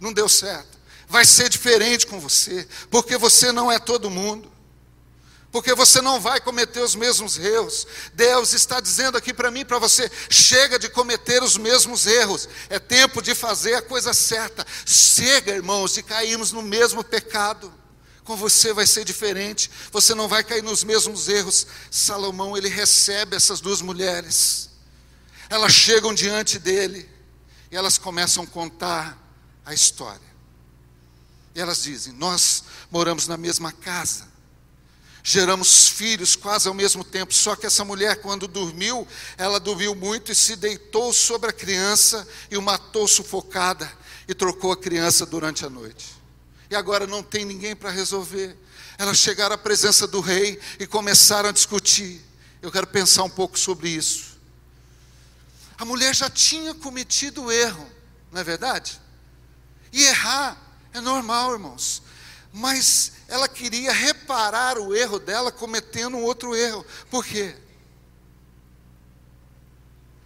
[0.00, 0.71] não deu certo
[1.12, 4.50] vai ser diferente com você, porque você não é todo mundo.
[5.52, 7.86] Porque você não vai cometer os mesmos erros.
[8.14, 12.48] Deus está dizendo aqui para mim para você: chega de cometer os mesmos erros.
[12.70, 14.66] É tempo de fazer a coisa certa.
[14.86, 17.70] Chega, irmãos, de cairmos no mesmo pecado.
[18.24, 19.70] Com você vai ser diferente.
[19.90, 21.66] Você não vai cair nos mesmos erros.
[21.90, 24.70] Salomão, ele recebe essas duas mulheres.
[25.50, 27.06] Elas chegam diante dele
[27.70, 29.18] e elas começam a contar
[29.66, 30.31] a história.
[31.54, 34.26] E elas dizem: Nós moramos na mesma casa,
[35.22, 37.32] geramos filhos quase ao mesmo tempo.
[37.32, 42.26] Só que essa mulher, quando dormiu, ela dormiu muito e se deitou sobre a criança
[42.50, 43.90] e o matou sufocada
[44.26, 46.14] e trocou a criança durante a noite.
[46.70, 48.56] E agora não tem ninguém para resolver.
[48.96, 52.20] Elas chegaram à presença do rei e começaram a discutir.
[52.62, 54.38] Eu quero pensar um pouco sobre isso.
[55.76, 57.90] A mulher já tinha cometido o erro,
[58.30, 59.00] não é verdade?
[59.92, 60.56] E errar
[60.92, 62.02] é normal, irmãos.
[62.52, 66.84] Mas ela queria reparar o erro dela cometendo um outro erro.
[67.10, 67.56] Por quê?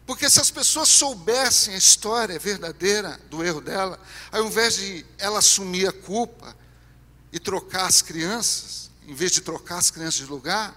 [0.04, 4.00] Porque se as pessoas soubessem a história verdadeira do erro dela,
[4.30, 6.56] ao invés de ela assumir a culpa
[7.32, 10.74] e trocar as crianças, em vez de trocar as crianças de lugar,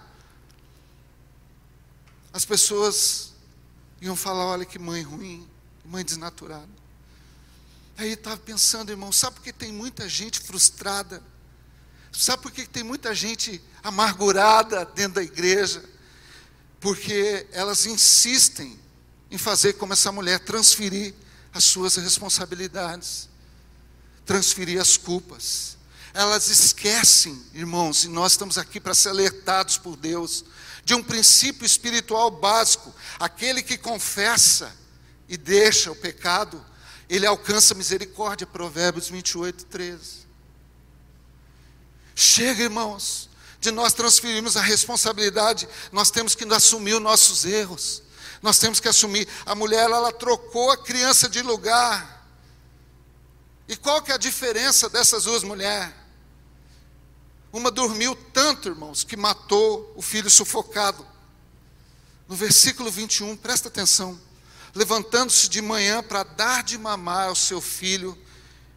[2.32, 3.32] as pessoas
[4.00, 5.48] iam falar: olha que mãe ruim,
[5.84, 6.79] mãe desnaturada.
[8.00, 11.22] Aí estava pensando, irmão, sabe por que tem muita gente frustrada?
[12.10, 15.84] Sabe por que tem muita gente amargurada dentro da igreja?
[16.80, 18.80] Porque elas insistem
[19.30, 21.12] em fazer como essa mulher, transferir
[21.52, 23.28] as suas responsabilidades,
[24.24, 25.76] transferir as culpas.
[26.14, 30.46] Elas esquecem, irmãos, e nós estamos aqui para ser alertados por Deus,
[30.86, 34.74] de um princípio espiritual básico: aquele que confessa
[35.28, 36.64] e deixa o pecado,
[37.10, 40.28] ele alcança misericórdia, Provérbios 28, 13.
[42.14, 43.28] Chega, irmãos,
[43.60, 48.00] de nós transferirmos a responsabilidade, nós temos que assumir os nossos erros,
[48.40, 49.26] nós temos que assumir.
[49.44, 52.24] A mulher, ela, ela trocou a criança de lugar.
[53.68, 55.92] E qual que é a diferença dessas duas mulheres?
[57.52, 61.04] Uma dormiu tanto, irmãos, que matou o filho sufocado.
[62.28, 64.29] No versículo 21, presta atenção
[64.74, 68.16] levantando-se de manhã para dar de mamar ao seu filho,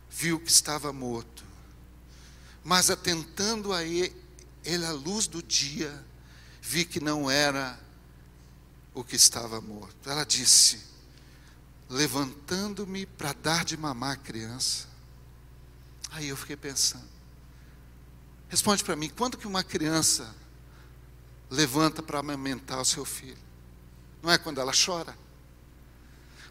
[0.09, 1.43] viu que estava morto.
[2.63, 4.15] Mas atentando a ele,
[4.63, 6.03] ele à luz do dia,
[6.61, 7.79] vi que não era
[8.93, 10.09] o que estava morto.
[10.09, 10.79] Ela disse:
[11.89, 14.87] levantando-me para dar de mamar a criança.
[16.11, 17.11] Aí eu fiquei pensando.
[18.47, 20.33] Responde para mim, quando que uma criança
[21.49, 23.37] levanta para amamentar o seu filho?
[24.21, 25.17] Não é quando ela chora?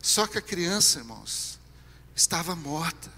[0.03, 1.61] Só que a criança, irmãos,
[2.15, 3.09] estava morta.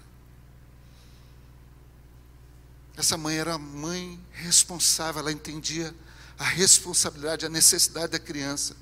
[2.95, 5.93] Essa mãe era a mãe responsável, ela entendia
[6.37, 8.77] a responsabilidade, a necessidade da criança,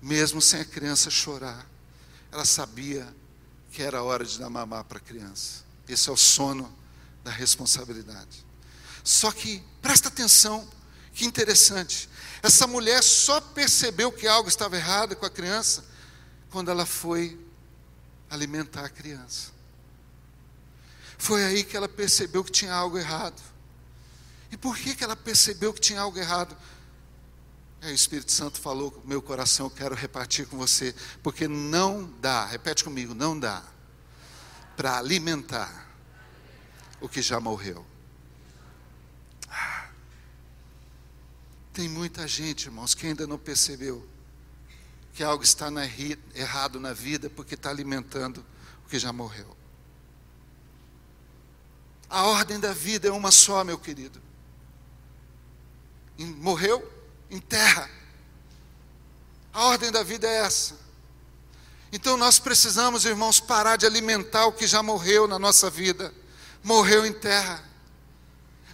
[0.00, 1.66] mesmo sem a criança chorar.
[2.32, 3.14] Ela sabia
[3.70, 5.64] que era hora de dar mamar para a criança.
[5.86, 6.74] Esse é o sono
[7.22, 8.44] da responsabilidade.
[9.04, 10.66] Só que, presta atenção,
[11.12, 12.08] que interessante.
[12.42, 15.84] Essa mulher só percebeu que algo estava errado com a criança
[16.54, 17.36] quando ela foi
[18.30, 19.50] alimentar a criança.
[21.18, 23.42] Foi aí que ela percebeu que tinha algo errado.
[24.52, 26.56] E por que, que ela percebeu que tinha algo errado?
[27.82, 30.94] Aí o Espírito Santo falou meu coração, eu quero repartir com você,
[31.24, 33.60] porque não dá, repete comigo, não dá
[34.76, 35.88] para alimentar
[37.00, 37.84] o que já morreu.
[39.50, 39.88] Ah.
[41.72, 44.13] Tem muita gente, irmãos, que ainda não percebeu
[45.14, 45.86] que algo está na,
[46.34, 48.44] errado na vida porque está alimentando
[48.84, 49.56] o que já morreu.
[52.10, 54.20] A ordem da vida é uma só, meu querido.
[56.18, 56.92] Morreu?
[57.30, 57.88] Enterra.
[59.52, 60.76] A ordem da vida é essa.
[61.92, 66.12] Então nós precisamos, irmãos, parar de alimentar o que já morreu na nossa vida.
[66.62, 67.62] Morreu em terra.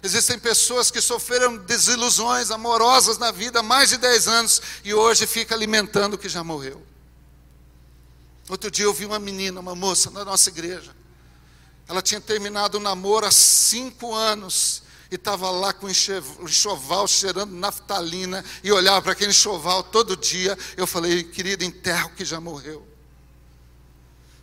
[0.03, 5.27] Existem pessoas que sofreram desilusões amorosas na vida há mais de 10 anos e hoje
[5.27, 6.83] fica alimentando o que já morreu.
[8.49, 10.95] Outro dia eu vi uma menina, uma moça na nossa igreja.
[11.87, 14.81] Ela tinha terminado o namoro há cinco anos
[15.11, 20.57] e estava lá com o enxoval cheirando naftalina e olhava para aquele enxoval todo dia.
[20.75, 22.87] Eu falei, querida, enterra o que já morreu.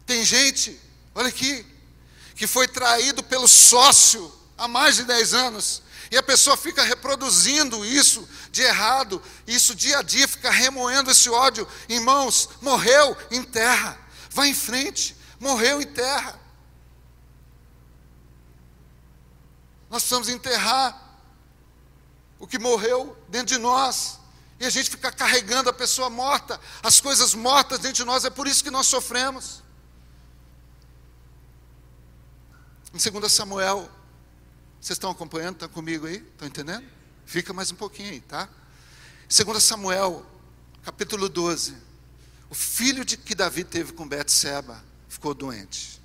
[0.07, 0.79] Tem gente,
[1.15, 1.67] olha aqui,
[2.37, 5.83] que foi traído pelo sócio há mais de 10 anos.
[6.11, 11.31] E a pessoa fica reproduzindo isso de errado, isso dia a dia, fica remoendo esse
[11.31, 11.67] ódio.
[11.89, 13.99] Irmãos, morreu em terra,
[14.31, 16.39] vai em frente, morreu em terra.
[19.91, 21.09] Nós precisamos enterrar
[22.39, 24.19] o que morreu dentro de nós.
[24.61, 28.31] E a gente fica carregando a pessoa morta, as coisas mortas dentro de nós, é
[28.31, 29.63] por isso que nós sofremos.
[32.93, 33.89] Em 2 Samuel
[34.81, 35.55] vocês estão acompanhando?
[35.55, 36.17] Estão comigo aí?
[36.17, 36.85] Estão entendendo?
[37.27, 38.49] Fica mais um pouquinho aí, tá?
[39.29, 40.25] 2 Samuel,
[40.83, 41.77] capítulo 12.
[42.49, 45.99] O filho de que Davi teve com Betseba ficou doente.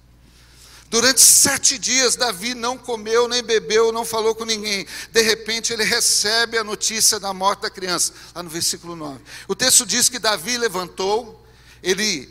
[0.90, 4.86] Durante sete dias, Davi não comeu, nem bebeu, não falou com ninguém.
[5.12, 9.20] De repente, ele recebe a notícia da morte da criança, lá no versículo 9.
[9.48, 11.44] O texto diz que Davi levantou,
[11.82, 12.30] ele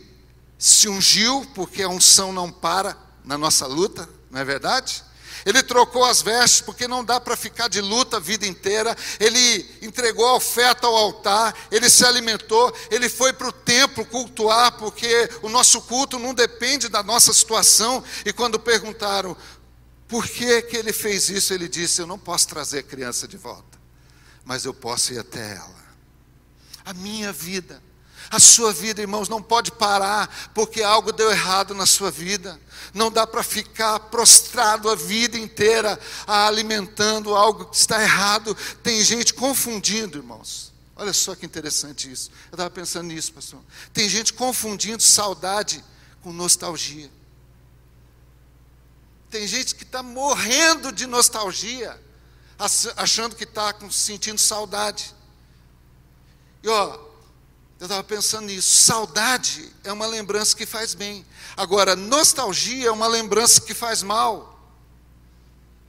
[0.58, 5.02] se ungiu, porque a unção não para na nossa luta, não é verdade?
[5.44, 8.96] Ele trocou as vestes, porque não dá para ficar de luta a vida inteira.
[9.18, 14.72] Ele entregou a oferta ao altar, ele se alimentou, ele foi para o templo cultuar,
[14.78, 18.02] porque o nosso culto não depende da nossa situação.
[18.24, 19.36] E quando perguntaram
[20.08, 23.36] por que, que ele fez isso, ele disse: Eu não posso trazer a criança de
[23.36, 23.78] volta,
[24.44, 25.82] mas eu posso ir até ela.
[26.84, 27.82] A minha vida
[28.30, 32.60] a sua vida, irmãos, não pode parar porque algo deu errado na sua vida.
[32.94, 38.56] Não dá para ficar prostrado a vida inteira alimentando algo que está errado.
[38.82, 40.72] Tem gente confundindo, irmãos.
[40.94, 42.30] Olha só que interessante isso.
[42.50, 43.60] Eu estava pensando nisso, pastor.
[43.92, 45.82] Tem gente confundindo saudade
[46.22, 47.10] com nostalgia.
[49.30, 51.98] Tem gente que está morrendo de nostalgia,
[52.96, 55.14] achando que está sentindo saudade.
[56.62, 56.98] E ó,
[57.82, 58.84] eu estava pensando nisso.
[58.84, 61.26] Saudade é uma lembrança que faz bem.
[61.56, 64.56] Agora, nostalgia é uma lembrança que faz mal.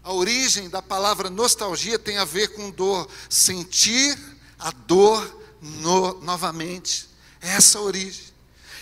[0.04, 3.08] A origem da palavra nostalgia tem a ver com dor.
[3.30, 4.18] Sentir
[4.58, 7.08] a dor no, novamente.
[7.40, 8.26] É essa a origem.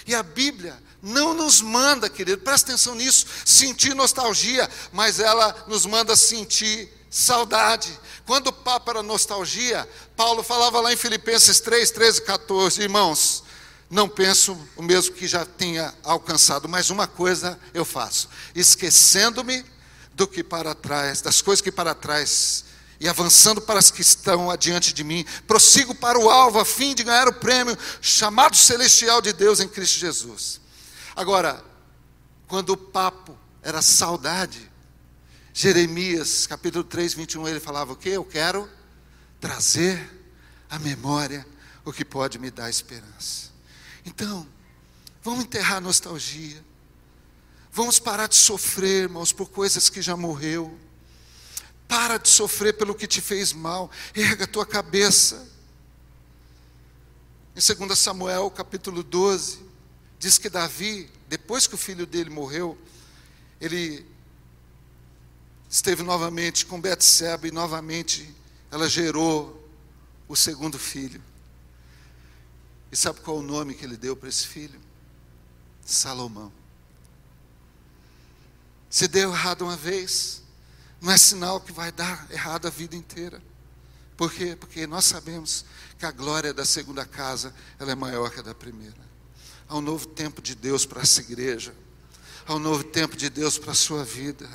[0.07, 5.85] E a Bíblia não nos manda, querido, presta atenção nisso, sentir nostalgia, mas ela nos
[5.85, 7.99] manda sentir saudade.
[8.25, 13.43] Quando o papo era nostalgia, Paulo falava lá em Filipenses 3, 13, 14, irmãos,
[13.89, 19.65] não penso o mesmo que já tinha alcançado, mas uma coisa eu faço, esquecendo-me
[20.13, 22.63] do que para trás, das coisas que para trás,
[23.01, 26.95] e avançando para as que estão adiante de mim, prossigo para o alvo a fim
[26.95, 30.61] de ganhar o prêmio chamado celestial de Deus em Cristo Jesus.
[31.15, 31.61] Agora,
[32.47, 34.70] quando o papo era saudade,
[35.53, 38.09] Jeremias, capítulo 3, 21, ele falava o quê?
[38.09, 38.69] Eu quero
[39.39, 40.09] trazer
[40.69, 41.45] à memória
[41.83, 43.51] o que pode me dar esperança.
[44.05, 44.47] Então,
[45.21, 46.63] vamos enterrar a nostalgia.
[47.71, 50.77] Vamos parar de sofrer, irmãos, por coisas que já morreu.
[51.87, 53.91] Para de sofrer pelo que te fez mal.
[54.15, 55.49] Erga a tua cabeça.
[57.53, 59.59] Em 2 Samuel, capítulo 12,
[60.17, 62.77] diz que Davi, depois que o filho dele morreu,
[63.59, 64.05] ele
[65.71, 68.35] esteve novamente com Betseba e novamente
[68.69, 69.65] ela gerou
[70.27, 71.23] o segundo filho.
[72.91, 74.77] E sabe qual o nome que ele deu para esse filho?
[75.85, 76.51] Salomão.
[78.89, 80.43] Se deu errado uma vez,
[80.99, 83.41] não é sinal que vai dar errado a vida inteira.
[84.17, 84.57] Por quê?
[84.59, 85.63] Porque nós sabemos
[85.97, 89.09] que a glória da segunda casa ela é maior que a da primeira.
[89.69, 91.73] Há um novo tempo de Deus para essa igreja.
[92.45, 94.49] Há um novo tempo de Deus para a sua vida.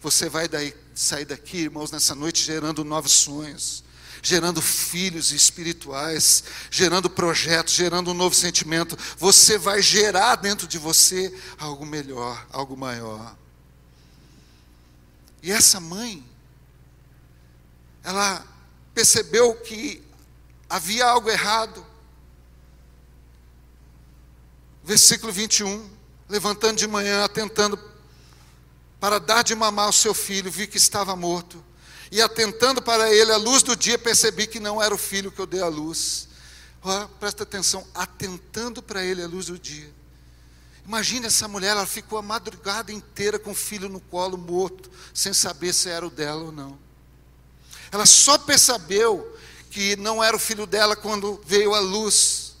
[0.00, 3.82] Você vai daí, sair daqui, irmãos, nessa noite gerando novos sonhos,
[4.22, 8.96] gerando filhos espirituais, gerando projetos, gerando um novo sentimento.
[9.16, 13.36] Você vai gerar dentro de você algo melhor, algo maior.
[15.42, 16.24] E essa mãe,
[18.02, 18.44] ela
[18.94, 20.02] percebeu que
[20.68, 21.84] havia algo errado.
[24.82, 25.88] Versículo 21,
[26.28, 27.76] levantando de manhã, atentando
[29.00, 31.64] para dar de mamar ao seu filho, vi que estava morto.
[32.10, 35.40] E atentando para ele a luz do dia, percebi que não era o filho que
[35.40, 36.28] eu dei à luz.
[37.20, 39.92] Presta atenção, atentando para ele a luz do dia.
[40.86, 45.34] Imagina essa mulher, ela ficou a madrugada inteira com o filho no colo, morto, sem
[45.34, 46.78] saber se era o dela ou não.
[47.92, 49.36] Ela só percebeu
[49.70, 52.54] que não era o filho dela quando veio a luz.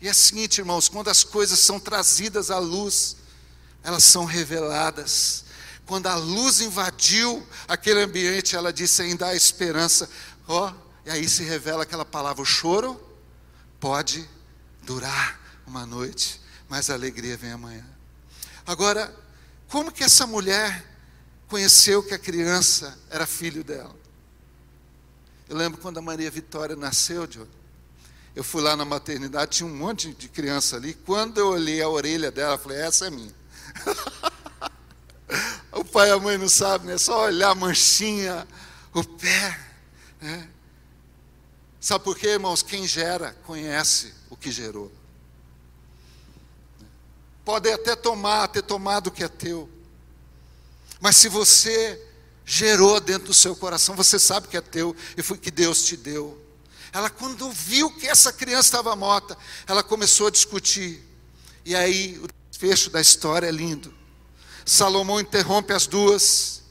[0.00, 3.16] E é o seguinte, irmãos, quando as coisas são trazidas à luz,
[3.84, 5.44] elas são reveladas.
[5.86, 10.08] Quando a luz invadiu aquele ambiente, ela disse: ainda há esperança.
[10.48, 10.74] Ó, oh,
[11.04, 13.00] e aí se revela aquela palavra: o choro
[13.78, 14.28] pode
[14.82, 17.84] durar uma noite, mas a alegria vem amanhã.
[18.66, 19.14] Agora,
[19.68, 20.84] como que essa mulher
[21.48, 23.94] conheceu que a criança era filho dela?
[25.48, 27.50] Eu lembro quando a Maria Vitória nasceu, Diogo.
[28.34, 30.94] Eu fui lá na maternidade, tinha um monte de criança ali.
[30.94, 33.34] Quando eu olhei a orelha dela, eu falei: essa é minha.
[35.72, 36.98] O pai e a mãe não sabem, né?
[36.98, 38.46] Só olhar a manchinha,
[38.92, 39.60] o pé.
[40.20, 40.48] Né?
[41.80, 42.62] Sabe por quê, irmãos?
[42.62, 44.90] Quem gera conhece o que gerou.
[47.44, 49.68] Pode até tomar, ter tomado o que é teu.
[51.00, 52.00] Mas se você
[52.44, 55.96] gerou dentro do seu coração, você sabe que é teu e foi que Deus te
[55.96, 56.42] deu.
[56.92, 61.02] Ela, quando viu que essa criança estava morta, ela começou a discutir.
[61.64, 63.92] E aí, o desfecho da história é lindo.
[64.64, 66.62] Salomão interrompe as duas.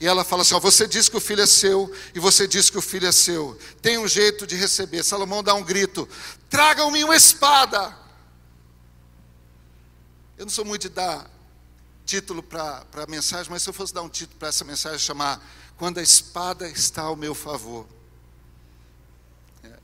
[0.00, 2.70] E ela fala assim: ó, Você diz que o filho é seu, e você diz
[2.70, 3.58] que o filho é seu.
[3.80, 5.02] Tem um jeito de receber.
[5.02, 6.08] Salomão dá um grito:
[6.48, 7.96] Tragam-me uma espada.
[10.36, 11.30] Eu não sou muito de dar
[12.04, 15.40] título para a mensagem, mas se eu fosse dar um título para essa mensagem, chamar
[15.76, 17.86] Quando a espada está ao meu favor.
[19.62, 19.78] É.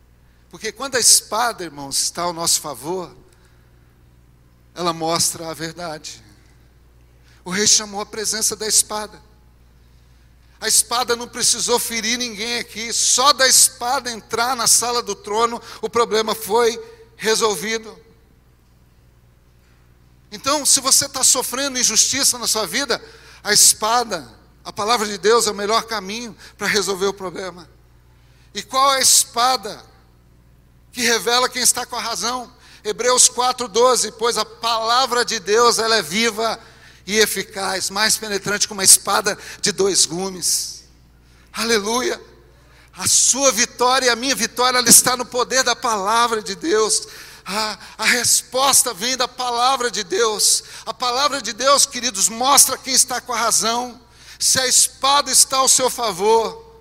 [0.50, 3.16] Porque quando a espada, irmãos, está ao nosso favor,
[4.74, 6.22] ela mostra a verdade.
[7.50, 9.20] O rei chamou a presença da espada.
[10.60, 15.60] A espada não precisou ferir ninguém aqui, só da espada entrar na sala do trono,
[15.82, 16.80] o problema foi
[17.16, 17.98] resolvido.
[20.30, 23.04] Então, se você está sofrendo injustiça na sua vida,
[23.42, 24.32] a espada,
[24.64, 27.68] a palavra de Deus é o melhor caminho para resolver o problema.
[28.54, 29.84] E qual é a espada
[30.92, 32.54] que revela quem está com a razão?
[32.84, 36.69] Hebreus 4,12, pois a palavra de Deus ela é viva
[37.10, 40.84] e eficaz, mais penetrante que uma espada de dois gumes.
[41.52, 42.20] Aleluia!
[42.96, 47.08] A sua vitória e a minha vitória, ela está no poder da palavra de Deus.
[47.44, 50.62] A, a, resposta vem da palavra de Deus.
[50.86, 54.00] A palavra de Deus, queridos, mostra quem está com a razão.
[54.38, 56.80] Se a espada está ao seu favor,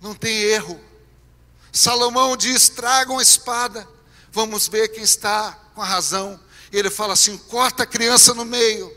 [0.00, 0.80] não tem erro.
[1.70, 3.88] Salomão diz: tragam a espada,
[4.32, 6.40] vamos ver quem está com a razão.
[6.72, 8.92] Ele fala assim: corta a criança no meio,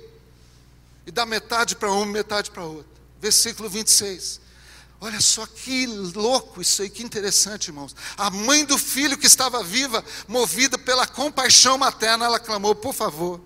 [1.06, 2.92] e dá metade para um, metade para outro.
[3.20, 4.42] Versículo 26.
[5.00, 7.96] Olha só que louco isso aí, que interessante, irmãos.
[8.16, 13.42] A mãe do filho que estava viva, movida pela compaixão materna, ela clamou: por favor,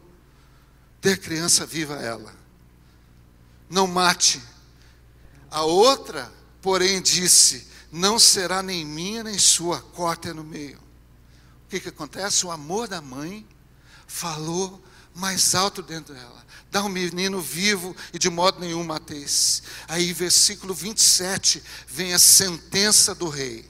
[1.02, 2.36] dê a criança viva a ela.
[3.70, 4.42] Não mate.
[5.50, 10.78] A outra, porém, disse: não será nem minha nem sua, corta no meio.
[11.66, 12.46] O que, que acontece?
[12.46, 13.48] O amor da mãe
[14.16, 14.82] falou
[15.14, 16.46] mais alto dentro dela.
[16.72, 19.62] Dá um menino vivo e de modo nenhum mateis.
[19.90, 23.70] Aí, versículo 27, vem a sentença do rei.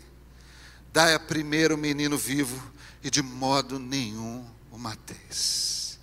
[0.94, 2.62] Dá a primeiro o menino vivo
[3.04, 5.98] e de modo nenhum o mateis.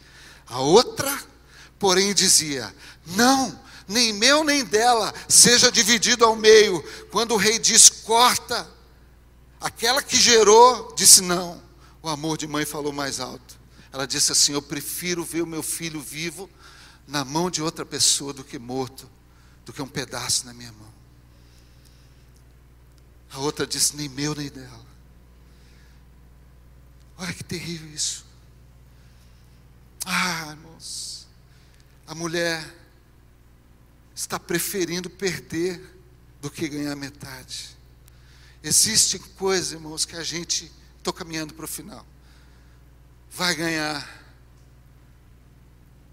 [0.49, 1.17] A outra,
[1.79, 2.75] porém, dizia:
[3.07, 6.83] Não, nem meu nem dela seja dividido ao meio.
[7.13, 8.69] Quando o rei diz: Corta,
[9.61, 11.63] aquela que gerou disse: Não.
[12.03, 13.52] O amor de mãe falou mais alto.
[13.93, 16.49] Ela disse assim: Eu prefiro ver o meu filho vivo
[17.07, 19.09] na mão de outra pessoa do que morto,
[19.67, 20.93] do que um pedaço na minha mão.
[23.31, 24.87] A outra disse: Nem meu, nem dela.
[27.19, 28.25] Olha que terrível isso.
[30.05, 31.29] Ah, irmãos,
[32.07, 32.75] a mulher
[34.15, 36.01] está preferindo perder
[36.41, 37.77] do que ganhar metade.
[38.63, 40.73] Existem coisas, irmãos, que a gente.
[40.97, 42.07] Estou caminhando para o final
[43.33, 44.23] vai ganhar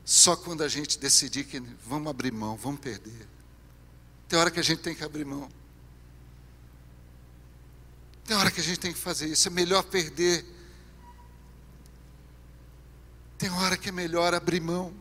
[0.05, 3.27] só quando a gente decidir que vamos abrir mão, vamos perder.
[4.27, 5.49] Tem hora que a gente tem que abrir mão.
[8.25, 9.47] Tem hora que a gente tem que fazer isso.
[9.47, 10.45] É melhor perder.
[13.37, 14.93] Tem hora que é melhor abrir mão.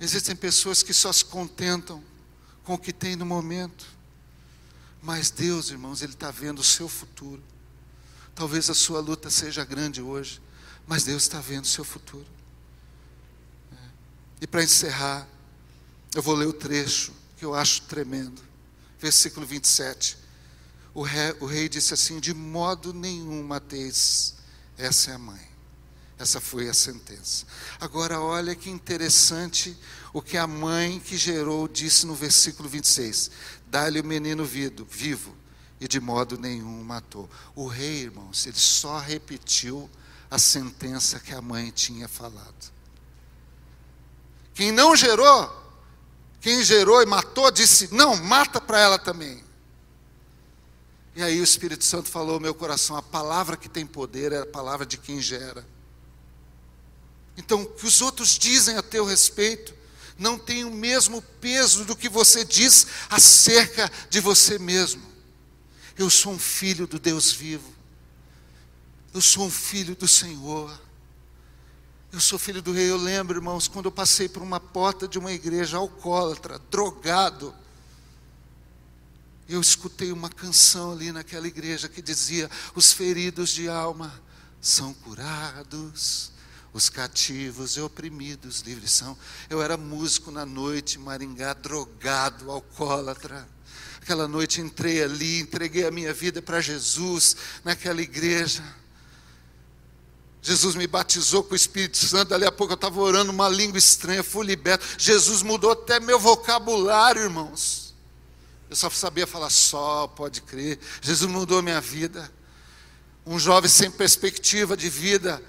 [0.00, 2.02] Existem pessoas que só se contentam
[2.64, 3.86] com o que tem no momento.
[5.02, 7.42] Mas Deus, irmãos, Ele está vendo o seu futuro.
[8.34, 10.40] Talvez a sua luta seja grande hoje,
[10.88, 12.26] mas Deus está vendo o seu futuro.
[13.70, 13.76] É.
[14.40, 15.28] E para encerrar,
[16.14, 18.40] eu vou ler o trecho que eu acho tremendo.
[18.98, 20.16] Versículo 27.
[20.94, 24.36] O rei, o rei disse assim: De modo nenhum mateis,
[24.78, 25.46] essa é a mãe.
[26.18, 27.46] Essa foi a sentença.
[27.78, 29.76] Agora, olha que interessante
[30.12, 33.30] o que a mãe que gerou disse no versículo 26.
[33.68, 35.36] Dá-lhe o menino vivo, vivo,
[35.78, 37.30] e de modo nenhum matou.
[37.54, 39.88] O rei, irmãos, ele só repetiu
[40.30, 42.72] a sentença que a mãe tinha falado.
[44.54, 45.54] Quem não gerou,
[46.40, 49.42] quem gerou e matou, disse: Não, mata para ela também.
[51.14, 54.46] E aí o Espírito Santo falou meu coração: a palavra que tem poder é a
[54.46, 55.66] palavra de quem gera.
[57.36, 59.72] Então, o que os outros dizem a teu respeito
[60.18, 65.02] não tem o mesmo peso do que você diz acerca de você mesmo.
[65.96, 67.77] Eu sou um filho do Deus vivo.
[69.12, 70.78] Eu sou um filho do Senhor.
[72.12, 72.90] Eu sou filho do rei.
[72.90, 77.54] Eu lembro, irmãos, quando eu passei por uma porta de uma igreja alcoólatra, drogado.
[79.48, 84.22] Eu escutei uma canção ali naquela igreja que dizia: Os feridos de alma
[84.60, 86.32] são curados,
[86.72, 89.16] os cativos e oprimidos livres são.
[89.48, 93.48] Eu era músico na noite, Maringá, drogado, alcoólatra.
[94.02, 98.62] Aquela noite entrei ali, entreguei a minha vida para Jesus naquela igreja.
[100.48, 103.76] Jesus me batizou com o Espírito Santo, dali a pouco eu estava orando uma língua
[103.76, 104.86] estranha, fui liberto.
[104.96, 107.94] Jesus mudou até meu vocabulário, irmãos.
[108.70, 110.78] Eu só sabia falar só, pode crer.
[111.02, 112.32] Jesus mudou minha vida.
[113.26, 115.42] Um jovem sem perspectiva de vida,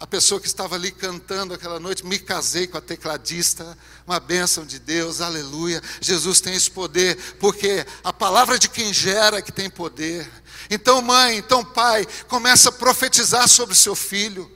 [0.00, 3.76] a pessoa que estava ali cantando aquela noite, me casei com a tecladista,
[4.06, 5.82] uma bênção de Deus, aleluia.
[6.00, 10.26] Jesus tem esse poder, porque a palavra de quem gera que tem poder.
[10.70, 14.50] Então, mãe, então, pai, começa a profetizar sobre seu filho.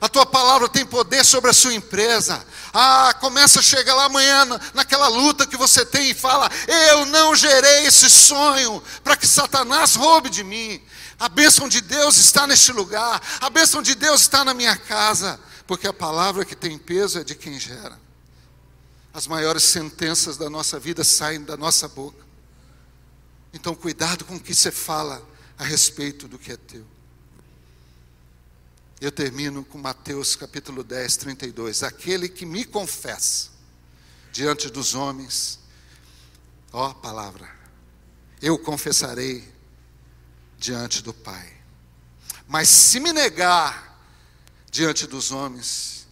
[0.00, 2.44] A tua palavra tem poder sobre a sua empresa.
[2.74, 6.50] Ah, começa a chegar lá amanhã naquela luta que você tem e fala:
[6.90, 10.80] Eu não gerei esse sonho para que Satanás roube de mim.
[11.18, 15.40] A bênção de Deus está neste lugar, a bênção de Deus está na minha casa,
[15.66, 17.98] porque a palavra que tem peso é de quem gera.
[19.12, 22.24] As maiores sentenças da nossa vida saem da nossa boca.
[23.52, 25.20] Então, cuidado com o que você fala
[25.58, 26.86] a respeito do que é teu.
[29.00, 31.82] Eu termino com Mateus capítulo 10, 32.
[31.82, 33.50] Aquele que me confessa
[34.32, 35.58] diante dos homens,
[36.72, 37.48] ó palavra,
[38.40, 39.57] eu confessarei
[40.58, 41.56] diante do Pai.
[42.46, 43.98] Mas se me negar
[44.70, 46.06] diante dos homens,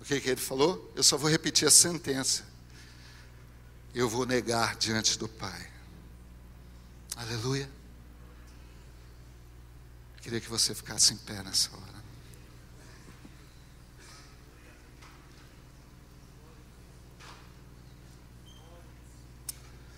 [0.00, 0.92] o que, que ele falou?
[0.94, 2.44] Eu só vou repetir a sentença.
[3.94, 5.70] Eu vou negar diante do Pai.
[7.16, 7.68] Aleluia.
[10.20, 12.00] Queria que você ficasse em pé nessa hora.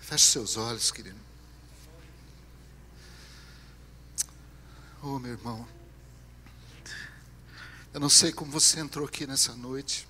[0.01, 1.22] Feche seus olhos, querido.
[5.05, 5.67] Oh, meu irmão.
[7.93, 10.07] Eu não sei como você entrou aqui nessa noite.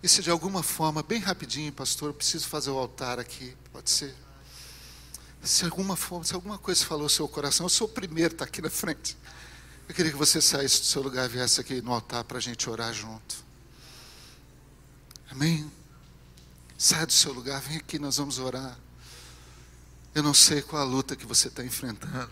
[0.00, 3.90] E se de alguma forma, bem rapidinho, pastor, eu preciso fazer o altar aqui, pode
[3.90, 4.14] ser.
[5.42, 8.34] Se alguma forma, se alguma coisa falou no seu coração, eu sou o primeiro a
[8.34, 9.18] estar aqui na frente.
[9.88, 12.40] Eu queria que você saísse do seu lugar e viesse aqui no altar para a
[12.40, 13.34] gente orar junto.
[15.28, 15.68] Amém?
[16.78, 18.78] Sai do seu lugar, vem aqui, nós vamos orar.
[20.14, 22.30] Eu não sei qual a luta que você está enfrentando.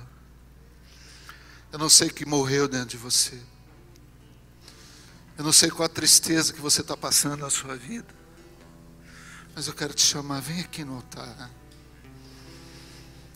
[1.72, 3.38] Eu não sei o que morreu dentro de você.
[5.36, 8.06] Eu não sei qual a tristeza que você está passando na sua vida.
[9.54, 11.50] Mas eu quero te chamar, vem aqui no altar.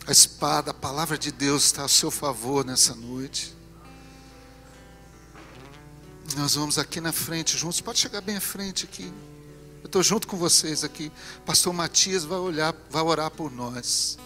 [0.07, 3.55] A espada, a palavra de Deus está a seu favor nessa noite.
[6.35, 7.81] Nós vamos aqui na frente juntos.
[7.81, 9.13] Pode chegar bem à frente aqui.
[9.81, 11.11] Eu estou junto com vocês aqui.
[11.45, 14.17] Pastor Matias vai olhar, vai orar por nós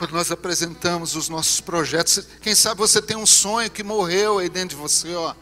[0.00, 2.26] quando nós apresentamos os nossos projetos.
[2.40, 5.34] Quem sabe você tem um sonho que morreu aí dentro de você, ó.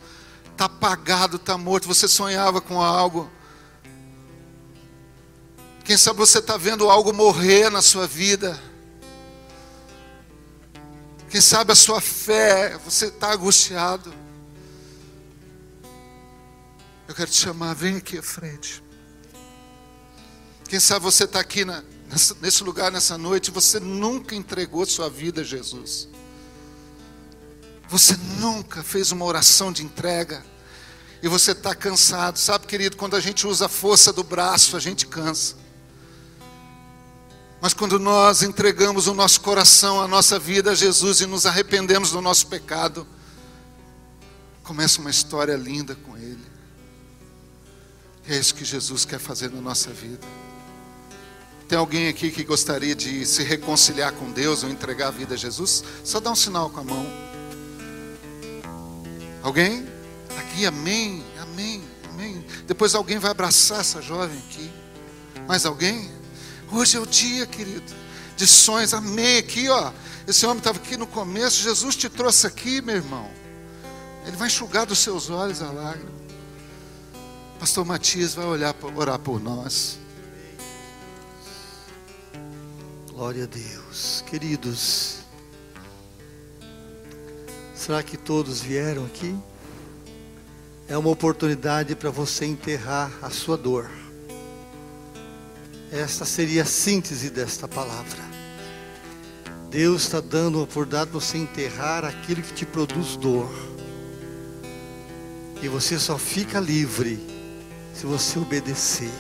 [0.51, 1.87] Está apagado, está morto.
[1.87, 3.31] Você sonhava com algo.
[5.85, 8.61] Quem sabe você está vendo algo morrer na sua vida.
[11.31, 14.13] Quem sabe a sua fé, você está angustiado.
[17.07, 18.83] Eu quero te chamar, vem aqui à frente.
[20.69, 21.85] Quem sabe você está aqui na,
[22.41, 26.09] nesse lugar nessa noite, você nunca entregou sua vida a Jesus.
[27.89, 30.45] Você nunca fez uma oração de entrega.
[31.23, 32.39] E você está cansado.
[32.39, 35.57] Sabe, querido, quando a gente usa a força do braço, a gente cansa.
[37.61, 42.13] Mas quando nós entregamos o nosso coração, a nossa vida a Jesus e nos arrependemos
[42.13, 43.07] do nosso pecado,
[44.63, 46.47] começa uma história linda com Ele.
[48.29, 50.25] E é isso que Jesus quer fazer na nossa vida.
[51.69, 55.37] Tem alguém aqui que gostaria de se reconciliar com Deus ou entregar a vida a
[55.37, 55.85] Jesus?
[56.03, 57.07] Só dá um sinal com a mão.
[59.43, 59.87] Alguém?
[60.39, 62.43] Aqui, amém, amém, amém.
[62.67, 64.71] Depois alguém vai abraçar essa jovem aqui.
[65.47, 66.11] Mais alguém?
[66.73, 67.95] Hoje é o dia, querido,
[68.35, 69.37] de sonhos, amém.
[69.37, 69.93] Aqui, ó.
[70.27, 71.63] Esse homem estava aqui no começo.
[71.63, 73.31] Jesus te trouxe aqui, meu irmão.
[74.27, 76.13] Ele vai enxugar dos seus olhos a lágrima.
[77.61, 79.99] Pastor Matias vai olhar, orar por nós.
[83.19, 84.23] Glória a Deus.
[84.31, 85.23] Queridos,
[87.75, 89.37] será que todos vieram aqui?
[90.87, 93.91] É uma oportunidade para você enterrar a sua dor.
[95.91, 98.23] Esta seria a síntese desta palavra.
[99.69, 103.51] Deus está dando uma oportunidade para você enterrar aquilo que te produz dor.
[105.61, 107.19] E você só fica livre
[107.93, 109.11] se você obedecer.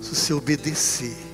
[0.00, 1.25] Se você obedecer.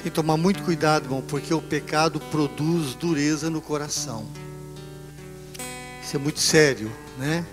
[0.00, 4.26] Tem que tomar muito cuidado, irmão, porque o pecado produz dureza no coração.
[6.02, 7.44] Isso é muito sério, né?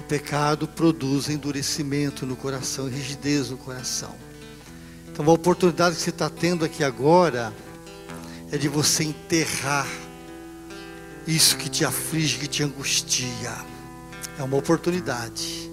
[0.00, 4.14] O pecado produz endurecimento no coração, rigidez no coração.
[5.08, 7.52] Então, a oportunidade que você está tendo aqui agora
[8.50, 9.86] é de você enterrar
[11.26, 13.52] isso que te aflige, que te angustia.
[14.38, 15.65] É uma oportunidade.